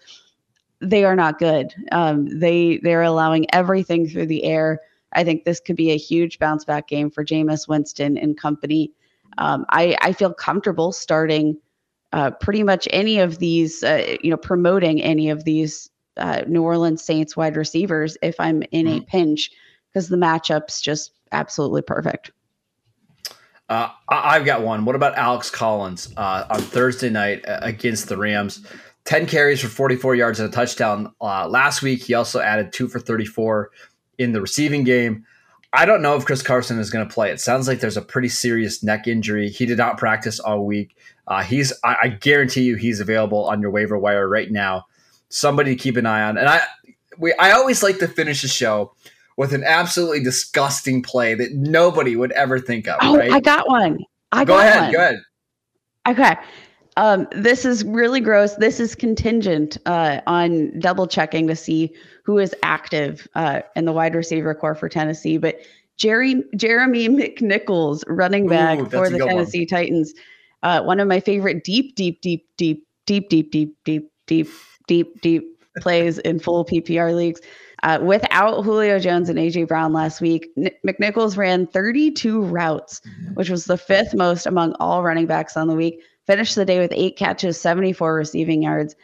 they 0.81 1.05
are 1.05 1.17
not 1.17 1.39
good. 1.39 1.75
Um, 1.93 2.39
they 2.39 2.79
they're 2.79 3.03
allowing 3.03 3.47
everything 3.55 4.09
through 4.09 4.27
the 4.27 4.45
air. 4.45 4.81
I 5.15 5.25
think 5.25 5.45
this 5.45 5.61
could 5.61 5.77
be 5.77 5.91
a 5.91 5.97
huge 5.97 6.39
bounce 6.39 6.65
back 6.65 6.89
game 6.89 7.11
for 7.11 7.25
Jameis 7.25 7.69
Winston 7.69 8.17
and 8.17 8.37
company. 8.37 8.93
Um, 9.39 9.65
I 9.71 9.97
I 10.01 10.13
feel 10.13 10.33
comfortable 10.33 10.93
starting 10.93 11.57
uh, 12.13 12.31
pretty 12.31 12.63
much 12.63 12.87
any 12.93 13.19
of 13.19 13.39
these, 13.39 13.83
uh, 13.83 14.17
you 14.23 14.31
know, 14.31 14.37
promoting 14.37 15.03
any 15.03 15.31
of 15.31 15.45
these 15.45 15.91
uh, 16.17 16.43
New 16.47 16.63
Orleans 16.63 17.03
Saints 17.03 17.37
wide 17.37 17.57
receivers 17.57 18.17
if 18.23 18.39
I'm 18.39 18.63
in 18.71 18.87
mm-hmm. 18.87 18.99
a 18.99 19.03
pinch 19.03 19.51
because 19.93 20.09
the 20.09 20.17
matchup's 20.17 20.81
just 20.81 21.13
absolutely 21.33 21.83
perfect. 21.83 22.31
Uh, 23.69 23.89
I've 24.09 24.45
got 24.45 24.63
one. 24.63 24.85
What 24.85 24.95
about 24.95 25.17
Alex 25.17 25.51
Collins 25.51 26.13
uh, 26.17 26.45
on 26.51 26.61
Thursday 26.61 27.11
night 27.11 27.47
uh, 27.49 27.61
against 27.63 28.09
the 28.09 28.17
Rams? 28.17 28.65
10 29.07 29.27
carries 29.27 29.61
for 29.61 29.69
44 29.69 30.15
yards 30.15 30.41
and 30.41 30.49
a 30.49 30.53
touchdown 30.53 31.13
uh, 31.21 31.49
last 31.49 31.83
week. 31.83 32.03
He 32.03 32.15
also 32.15 32.41
added 32.41 32.73
two 32.73 32.89
for 32.89 33.01
34 33.01 33.71
in 34.19 34.33
the 34.33 34.41
receiving 34.41 34.85
game. 34.85 35.27
I 35.73 35.87
don't 35.87 36.03
know 36.03 36.15
if 36.15 36.25
Chris 36.25 36.43
Carson 36.43 36.79
is 36.79 36.91
going 36.91 37.07
to 37.07 37.13
play. 37.13 37.31
It 37.33 37.41
sounds 37.41 37.67
like 37.67 37.81
there's 37.81 37.97
a 37.97 38.03
pretty 38.03 38.29
serious 38.29 38.83
neck 38.83 39.09
injury. 39.09 39.49
He 39.49 39.67
did 39.67 39.79
not 39.79 39.99
practice 39.99 40.39
all 40.39 40.65
week. 40.65 40.97
Uh, 41.27 41.43
he's, 41.43 41.73
I, 41.83 41.97
I 42.03 42.09
guarantee 42.09 42.63
you, 42.63 42.77
he's 42.77 43.01
available 43.01 43.45
on 43.47 43.61
your 43.61 43.71
waiver 43.71 43.99
wire 43.99 44.29
right 44.29 44.51
now. 44.51 44.87
Somebody 45.31 45.75
to 45.75 45.83
keep 45.83 45.97
an 45.97 46.07
eye 46.07 46.23
on. 46.23 46.39
And 46.39 46.49
I, 46.49 46.61
we, 47.19 47.33
I 47.35 47.53
always 47.53 47.83
like 47.83 47.99
to 47.99 48.07
finish 48.07 48.43
the 48.43 48.49
show 48.49 48.93
with 49.37 49.53
an 49.53 49.65
absolutely 49.65 50.23
disgusting 50.23 51.03
play 51.03 51.35
that 51.35 51.53
nobody 51.53 52.15
would 52.15 52.31
ever 52.33 52.61
think 52.61 52.87
of. 52.87 52.99
Oh, 53.03 53.17
right? 53.17 53.33
I 53.33 53.41
got 53.41 53.67
one. 53.69 53.99
I 54.31 54.45
go 54.45 54.55
got 54.55 54.67
ahead. 54.67 54.83
One. 54.83 54.93
Go 54.93 54.99
ahead. 54.99 55.23
Okay. 56.07 56.37
Um, 56.97 57.27
this 57.33 57.65
is 57.65 57.85
really 57.85 58.21
gross. 58.21 58.55
This 58.55 58.79
is 58.79 58.95
contingent 58.95 59.79
uh, 59.87 60.21
on 60.27 60.79
double 60.79 61.07
checking 61.07 61.47
to 61.49 61.57
see 61.57 61.93
who 62.25 62.39
is 62.39 62.55
active 62.63 63.27
uh, 63.35 63.63
in 63.75 63.85
the 63.85 63.93
wide 63.93 64.15
receiver 64.15 64.55
corps 64.55 64.77
for 64.77 64.89
Tennessee. 64.89 65.39
But 65.39 65.61
Jerry 65.97 66.43
Jeremy 66.57 67.09
McNichols, 67.09 68.05
running 68.07 68.49
back 68.49 68.79
Ooh, 68.79 68.89
for 68.89 69.11
the 69.11 69.19
Tennessee 69.19 69.61
one. 69.61 69.67
Titans, 69.67 70.15
uh, 70.63 70.83
one 70.83 71.01
of 71.01 71.09
my 71.09 71.21
favorite 71.21 71.65
deep, 71.65 71.97
deep, 71.97 72.21
deep, 72.21 72.47
deep, 72.57 72.87
deep, 73.07 73.29
deep, 73.31 73.51
deep, 73.51 73.77
deep, 73.85 74.11
deep, 74.27 74.49
deep, 74.87 75.21
deep 75.21 75.45
plays 75.81 76.19
in 76.19 76.39
full 76.39 76.65
PPR 76.65 77.15
leagues. 77.15 77.41
Uh, 77.83 77.99
without 78.03 78.63
Julio 78.63 78.99
Jones 78.99 79.29
and 79.29 79.39
AJ 79.39 79.69
Brown 79.69 79.93
last 79.93 80.21
week, 80.21 80.49
N- 80.57 80.71
McNichols 80.87 81.37
ran 81.37 81.67
32 81.67 82.41
routes, 82.41 83.03
which 83.35 83.51
was 83.51 83.67
the 83.67 83.77
fifth 83.77 84.15
most 84.15 84.47
among 84.47 84.73
all 84.81 85.03
running 85.03 85.27
backs 85.27 85.57
on 85.57 85.69
the 85.69 85.75
week. 85.75 86.01
Finished 86.27 86.55
the 86.55 86.65
day 86.65 86.79
with 86.79 86.93
eight 86.95 87.17
catches, 87.17 87.61
74 87.61 88.15
receiving 88.15 88.63
yards. 88.63 88.97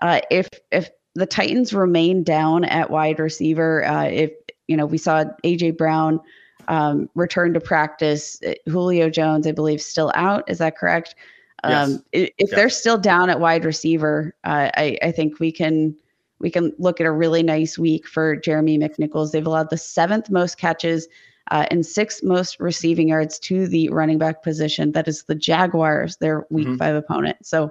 Uh, 0.00 0.20
if 0.30 0.48
if 0.70 0.90
the 1.14 1.26
Titans 1.26 1.74
remain 1.74 2.22
down 2.22 2.64
at 2.64 2.90
wide 2.90 3.18
receiver, 3.18 3.84
uh, 3.84 4.04
if 4.04 4.32
you 4.68 4.76
know 4.76 4.86
we 4.86 4.98
saw 4.98 5.24
AJ 5.44 5.76
Brown 5.76 6.20
um, 6.68 7.10
return 7.14 7.52
to 7.54 7.60
practice, 7.60 8.40
uh, 8.46 8.54
Julio 8.66 9.10
Jones, 9.10 9.46
I 9.46 9.52
believe, 9.52 9.82
still 9.82 10.12
out. 10.14 10.48
Is 10.48 10.58
that 10.58 10.76
correct? 10.76 11.14
Um, 11.64 12.02
yes. 12.12 12.30
If 12.38 12.50
they're 12.50 12.70
still 12.70 12.98
down 12.98 13.30
at 13.30 13.38
wide 13.38 13.64
receiver, 13.64 14.34
uh, 14.44 14.70
I, 14.74 14.98
I 15.02 15.12
think 15.12 15.38
we 15.38 15.52
can 15.52 15.94
we 16.40 16.50
can 16.50 16.72
look 16.78 17.00
at 17.00 17.06
a 17.06 17.12
really 17.12 17.42
nice 17.42 17.78
week 17.78 18.06
for 18.06 18.34
Jeremy 18.34 18.78
McNichols. 18.78 19.30
They've 19.30 19.46
allowed 19.46 19.70
the 19.70 19.78
seventh 19.78 20.28
most 20.28 20.58
catches 20.58 21.06
uh, 21.50 21.66
and 21.70 21.84
sixth 21.84 22.22
most 22.22 22.60
receiving 22.60 23.08
yards 23.08 23.38
to 23.40 23.66
the 23.66 23.88
running 23.90 24.18
back 24.18 24.42
position. 24.42 24.92
That 24.92 25.08
is 25.08 25.24
the 25.24 25.34
Jaguars, 25.34 26.16
their 26.16 26.46
week 26.50 26.66
mm-hmm. 26.66 26.76
five 26.76 26.94
opponent. 26.94 27.44
So, 27.44 27.70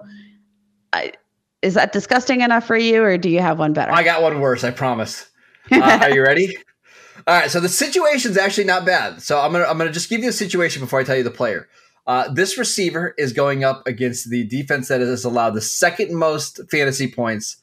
I, 0.93 1.13
is 1.62 1.75
that 1.75 1.91
disgusting 1.91 2.41
enough 2.41 2.65
for 2.65 2.77
you, 2.77 3.03
or 3.03 3.17
do 3.17 3.29
you 3.29 3.39
have 3.39 3.60
one 3.60 3.73
better? 3.73 3.91
I 3.91 4.03
got 4.03 4.21
one 4.21 4.39
worse. 4.39 4.63
I 4.63 4.71
promise. 4.71 5.27
Uh, 5.71 5.99
are 6.01 6.12
you 6.12 6.23
ready? 6.23 6.57
All 7.27 7.39
right. 7.39 7.51
So 7.51 7.60
the 7.60 7.69
situation's 7.69 8.38
actually 8.38 8.63
not 8.63 8.86
bad. 8.86 9.21
So 9.21 9.39
I'm 9.39 9.51
gonna 9.51 9.65
I'm 9.65 9.77
gonna 9.77 9.91
just 9.91 10.10
give 10.10 10.21
you 10.21 10.29
a 10.29 10.34
situation 10.34 10.81
before 10.81 10.99
I 10.99 11.03
tell 11.03 11.15
you 11.15 11.23
the 11.23 11.31
player. 11.31 11.67
Uh, 12.07 12.31
this 12.34 12.57
receiver 12.57 13.13
is 13.17 13.31
going 13.31 13.63
up 13.63 13.86
against 13.86 14.29
the 14.29 14.43
defense 14.45 14.88
that 14.88 15.01
has 15.01 15.23
allowed 15.23 15.51
the 15.51 15.62
second 15.62 16.15
most 16.15 16.60
fantasy 16.69 17.10
points 17.10 17.57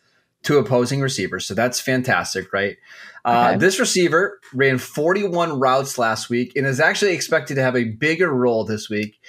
to 0.48 0.56
opposing 0.56 1.02
receivers. 1.02 1.46
So 1.46 1.52
that's 1.52 1.78
fantastic, 1.78 2.54
right? 2.54 2.78
Uh, 3.22 3.58
This 3.58 3.78
receiver 3.78 4.40
ran 4.54 4.78
41 4.78 5.61
routes 5.61 5.98
last 5.98 6.30
week 6.30 6.52
and 6.56 6.66
is 6.66 6.80
actually 6.80 7.12
expected 7.12 7.56
to 7.56 7.62
have 7.62 7.76
a 7.76 7.84
bigger 7.84 8.32
role 8.32 8.64
this 8.64 8.88
week. 8.88 9.20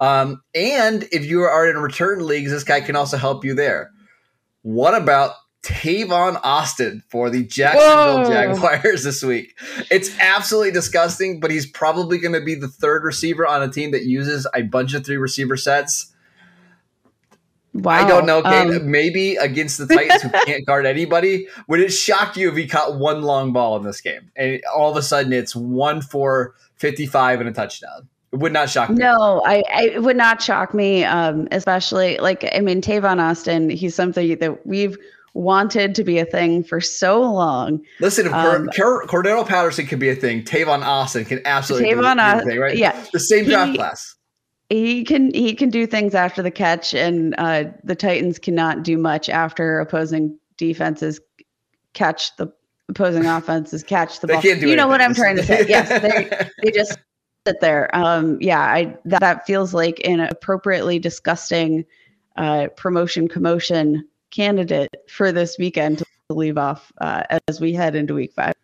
Um, 0.00 0.42
and 0.54 1.04
if 1.12 1.24
you 1.24 1.40
are 1.44 1.66
in 1.66 1.78
return 1.78 2.26
leagues, 2.26 2.50
this 2.50 2.62
guy 2.62 2.82
can 2.82 2.94
also 2.94 3.16
help 3.16 3.42
you 3.42 3.54
there. 3.54 3.90
What 4.60 4.94
about 4.94 5.32
Tavon 5.64 6.38
Austin 6.44 7.02
for 7.08 7.30
the 7.30 7.42
Jacksonville 7.42 8.24
Whoa. 8.24 8.28
Jaguars 8.28 9.02
this 9.02 9.22
week? 9.22 9.58
It's 9.90 10.14
absolutely 10.20 10.72
disgusting, 10.72 11.40
but 11.40 11.50
he's 11.50 11.64
probably 11.64 12.18
going 12.18 12.34
to 12.34 12.44
be 12.44 12.54
the 12.54 12.68
third 12.68 13.02
receiver 13.02 13.46
on 13.46 13.62
a 13.62 13.68
team 13.72 13.92
that 13.92 14.04
uses 14.04 14.46
a 14.54 14.60
bunch 14.60 14.92
of 14.92 15.06
three 15.06 15.16
receiver 15.16 15.56
sets. 15.56 16.12
Wow. 17.82 17.92
I 17.92 18.08
don't 18.08 18.26
know. 18.26 18.42
Um, 18.42 18.90
maybe 18.90 19.36
against 19.36 19.78
the 19.78 19.86
Titans 19.86 20.22
who 20.22 20.30
can't 20.30 20.64
guard 20.64 20.86
anybody, 20.86 21.46
would 21.68 21.80
it 21.80 21.90
shock 21.90 22.36
you 22.36 22.50
if 22.50 22.56
he 22.56 22.66
caught 22.66 22.98
one 22.98 23.22
long 23.22 23.52
ball 23.52 23.76
in 23.76 23.82
this 23.82 24.00
game 24.00 24.30
and 24.36 24.62
all 24.74 24.90
of 24.90 24.96
a 24.96 25.02
sudden 25.02 25.32
it's 25.32 25.54
one 25.54 26.00
for 26.00 26.54
55 26.76 27.40
and 27.40 27.48
a 27.48 27.52
touchdown? 27.52 28.08
It 28.32 28.40
would 28.40 28.52
not 28.52 28.68
shock 28.70 28.90
me. 28.90 28.96
No, 28.96 29.42
I, 29.46 29.62
I 29.72 29.82
it 29.94 30.02
would 30.02 30.16
not 30.16 30.42
shock 30.42 30.74
me. 30.74 31.04
Um, 31.04 31.48
especially 31.52 32.18
like 32.18 32.48
I 32.52 32.60
mean 32.60 32.82
Tavon 32.82 33.20
Austin, 33.20 33.70
he's 33.70 33.94
something 33.94 34.36
that 34.38 34.66
we've 34.66 34.98
wanted 35.32 35.94
to 35.94 36.02
be 36.02 36.18
a 36.18 36.24
thing 36.24 36.64
for 36.64 36.80
so 36.80 37.20
long. 37.20 37.84
Listen, 38.00 38.26
if 38.26 38.32
um, 38.32 38.68
Cordarrelle 38.68 39.46
Patterson 39.46 39.86
could 39.86 40.00
be 40.00 40.08
a 40.08 40.16
thing, 40.16 40.42
Tavon 40.42 40.82
Austin 40.82 41.24
can 41.24 41.40
absolutely 41.44 41.90
Tavon 41.90 42.16
be, 42.16 42.42
a 42.42 42.44
thing, 42.44 42.58
right? 42.58 42.76
Yeah, 42.76 43.04
the 43.12 43.20
same 43.20 43.44
draft 43.44 43.74
class. 43.74 44.15
He 44.68 45.04
can 45.04 45.32
he 45.32 45.54
can 45.54 45.70
do 45.70 45.86
things 45.86 46.14
after 46.14 46.42
the 46.42 46.50
catch, 46.50 46.92
and 46.92 47.34
uh, 47.38 47.64
the 47.84 47.94
Titans 47.94 48.38
cannot 48.38 48.82
do 48.82 48.98
much 48.98 49.28
after 49.28 49.78
opposing 49.78 50.38
defenses 50.56 51.20
catch 51.92 52.34
the 52.36 52.52
opposing 52.88 53.26
offenses 53.26 53.82
catch 53.82 54.20
the 54.20 54.26
ball. 54.26 54.42
you 54.42 54.50
anything. 54.50 54.76
know 54.76 54.88
what 54.88 55.00
I'm 55.00 55.14
trying 55.14 55.36
to 55.36 55.42
say? 55.44 55.66
yes, 55.68 55.88
they 55.88 56.50
they 56.62 56.70
just 56.72 56.98
sit 57.46 57.60
there. 57.60 57.94
Um, 57.94 58.38
yeah, 58.40 58.60
I 58.60 58.96
that, 59.04 59.20
that 59.20 59.46
feels 59.46 59.72
like 59.72 60.00
an 60.04 60.20
appropriately 60.20 60.98
disgusting 60.98 61.84
uh, 62.36 62.66
promotion 62.76 63.28
commotion 63.28 64.06
candidate 64.30 64.94
for 65.08 65.30
this 65.30 65.56
weekend 65.58 65.98
to 65.98 66.04
leave 66.30 66.58
off 66.58 66.92
uh, 67.00 67.22
as 67.46 67.60
we 67.60 67.72
head 67.72 67.94
into 67.94 68.14
week 68.14 68.32
five. 68.32 68.55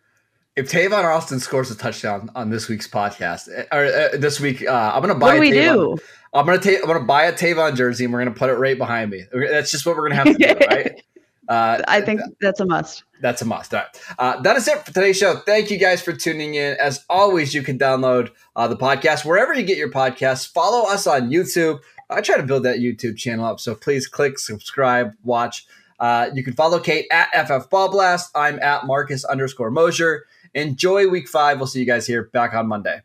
If 0.55 0.71
Tavon 0.71 1.03
Austin 1.03 1.39
scores 1.39 1.71
a 1.71 1.75
touchdown 1.75 2.29
on 2.35 2.51
this 2.51 2.69
week's 2.69 2.87
podcast 2.87 3.49
uh, 3.49 3.63
or 3.75 3.85
uh, 3.85 4.09
this 4.17 4.39
week, 4.39 4.63
uh, 4.67 4.91
I'm 4.93 5.01
gonna 5.01 5.15
buy. 5.15 5.27
What 5.27 5.33
do 5.35 5.39
we 5.39 5.51
Tavon, 5.51 5.97
do? 5.97 6.03
I'm 6.31 6.45
gonna 6.45 6.59
take. 6.59 6.79
I'm 6.79 6.85
gonna 6.85 7.05
buy 7.05 7.23
a 7.23 7.33
Tavon 7.33 7.75
jersey 7.75 8.03
and 8.03 8.13
we're 8.13 8.19
gonna 8.19 8.35
put 8.35 8.51
it 8.51 8.53
right 8.53 8.77
behind 8.77 9.09
me. 9.09 9.25
That's 9.31 9.71
just 9.71 9.85
what 9.85 9.95
we're 9.95 10.09
gonna 10.09 10.23
have 10.23 10.25
to 10.25 10.33
do, 10.33 10.65
right? 10.67 11.01
Uh, 11.49 11.81
I 11.87 12.01
think 12.01 12.21
that's 12.39 12.59
a 12.59 12.65
must. 12.65 13.03
That's 13.19 13.41
a 13.41 13.45
must. 13.45 13.73
All 13.73 13.81
right. 13.81 14.01
Uh, 14.19 14.41
that 14.41 14.55
is 14.55 14.67
it 14.67 14.77
for 14.85 14.93
today's 14.93 15.17
show. 15.17 15.37
Thank 15.37 15.71
you 15.71 15.79
guys 15.79 16.01
for 16.03 16.13
tuning 16.13 16.53
in. 16.53 16.77
As 16.79 17.03
always, 17.09 17.53
you 17.53 17.63
can 17.63 17.79
download 17.79 18.29
uh, 18.55 18.67
the 18.67 18.77
podcast 18.77 19.25
wherever 19.25 19.53
you 19.53 19.63
get 19.63 19.77
your 19.77 19.91
podcasts. 19.91 20.47
Follow 20.47 20.87
us 20.87 21.07
on 21.07 21.31
YouTube. 21.31 21.79
I 22.11 22.21
try 22.21 22.37
to 22.37 22.43
build 22.43 22.63
that 22.63 22.77
YouTube 22.77 23.17
channel 23.17 23.45
up, 23.45 23.59
so 23.59 23.73
please 23.73 24.07
click 24.07 24.37
subscribe, 24.37 25.15
watch. 25.23 25.65
Uh, 25.99 26.29
you 26.33 26.43
can 26.43 26.53
follow 26.53 26.79
Kate 26.79 27.07
at 27.11 27.47
FF 27.47 27.69
Ball 27.69 27.89
Blast. 27.89 28.29
I'm 28.35 28.59
at 28.59 28.85
Marcus 28.85 29.25
underscore 29.25 29.71
Mosher. 29.71 30.25
Enjoy 30.53 31.07
week 31.07 31.27
five. 31.27 31.57
We'll 31.57 31.67
see 31.67 31.79
you 31.79 31.85
guys 31.85 32.07
here 32.07 32.23
back 32.23 32.53
on 32.53 32.67
Monday. 32.67 33.01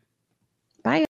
Bye. 0.83 1.05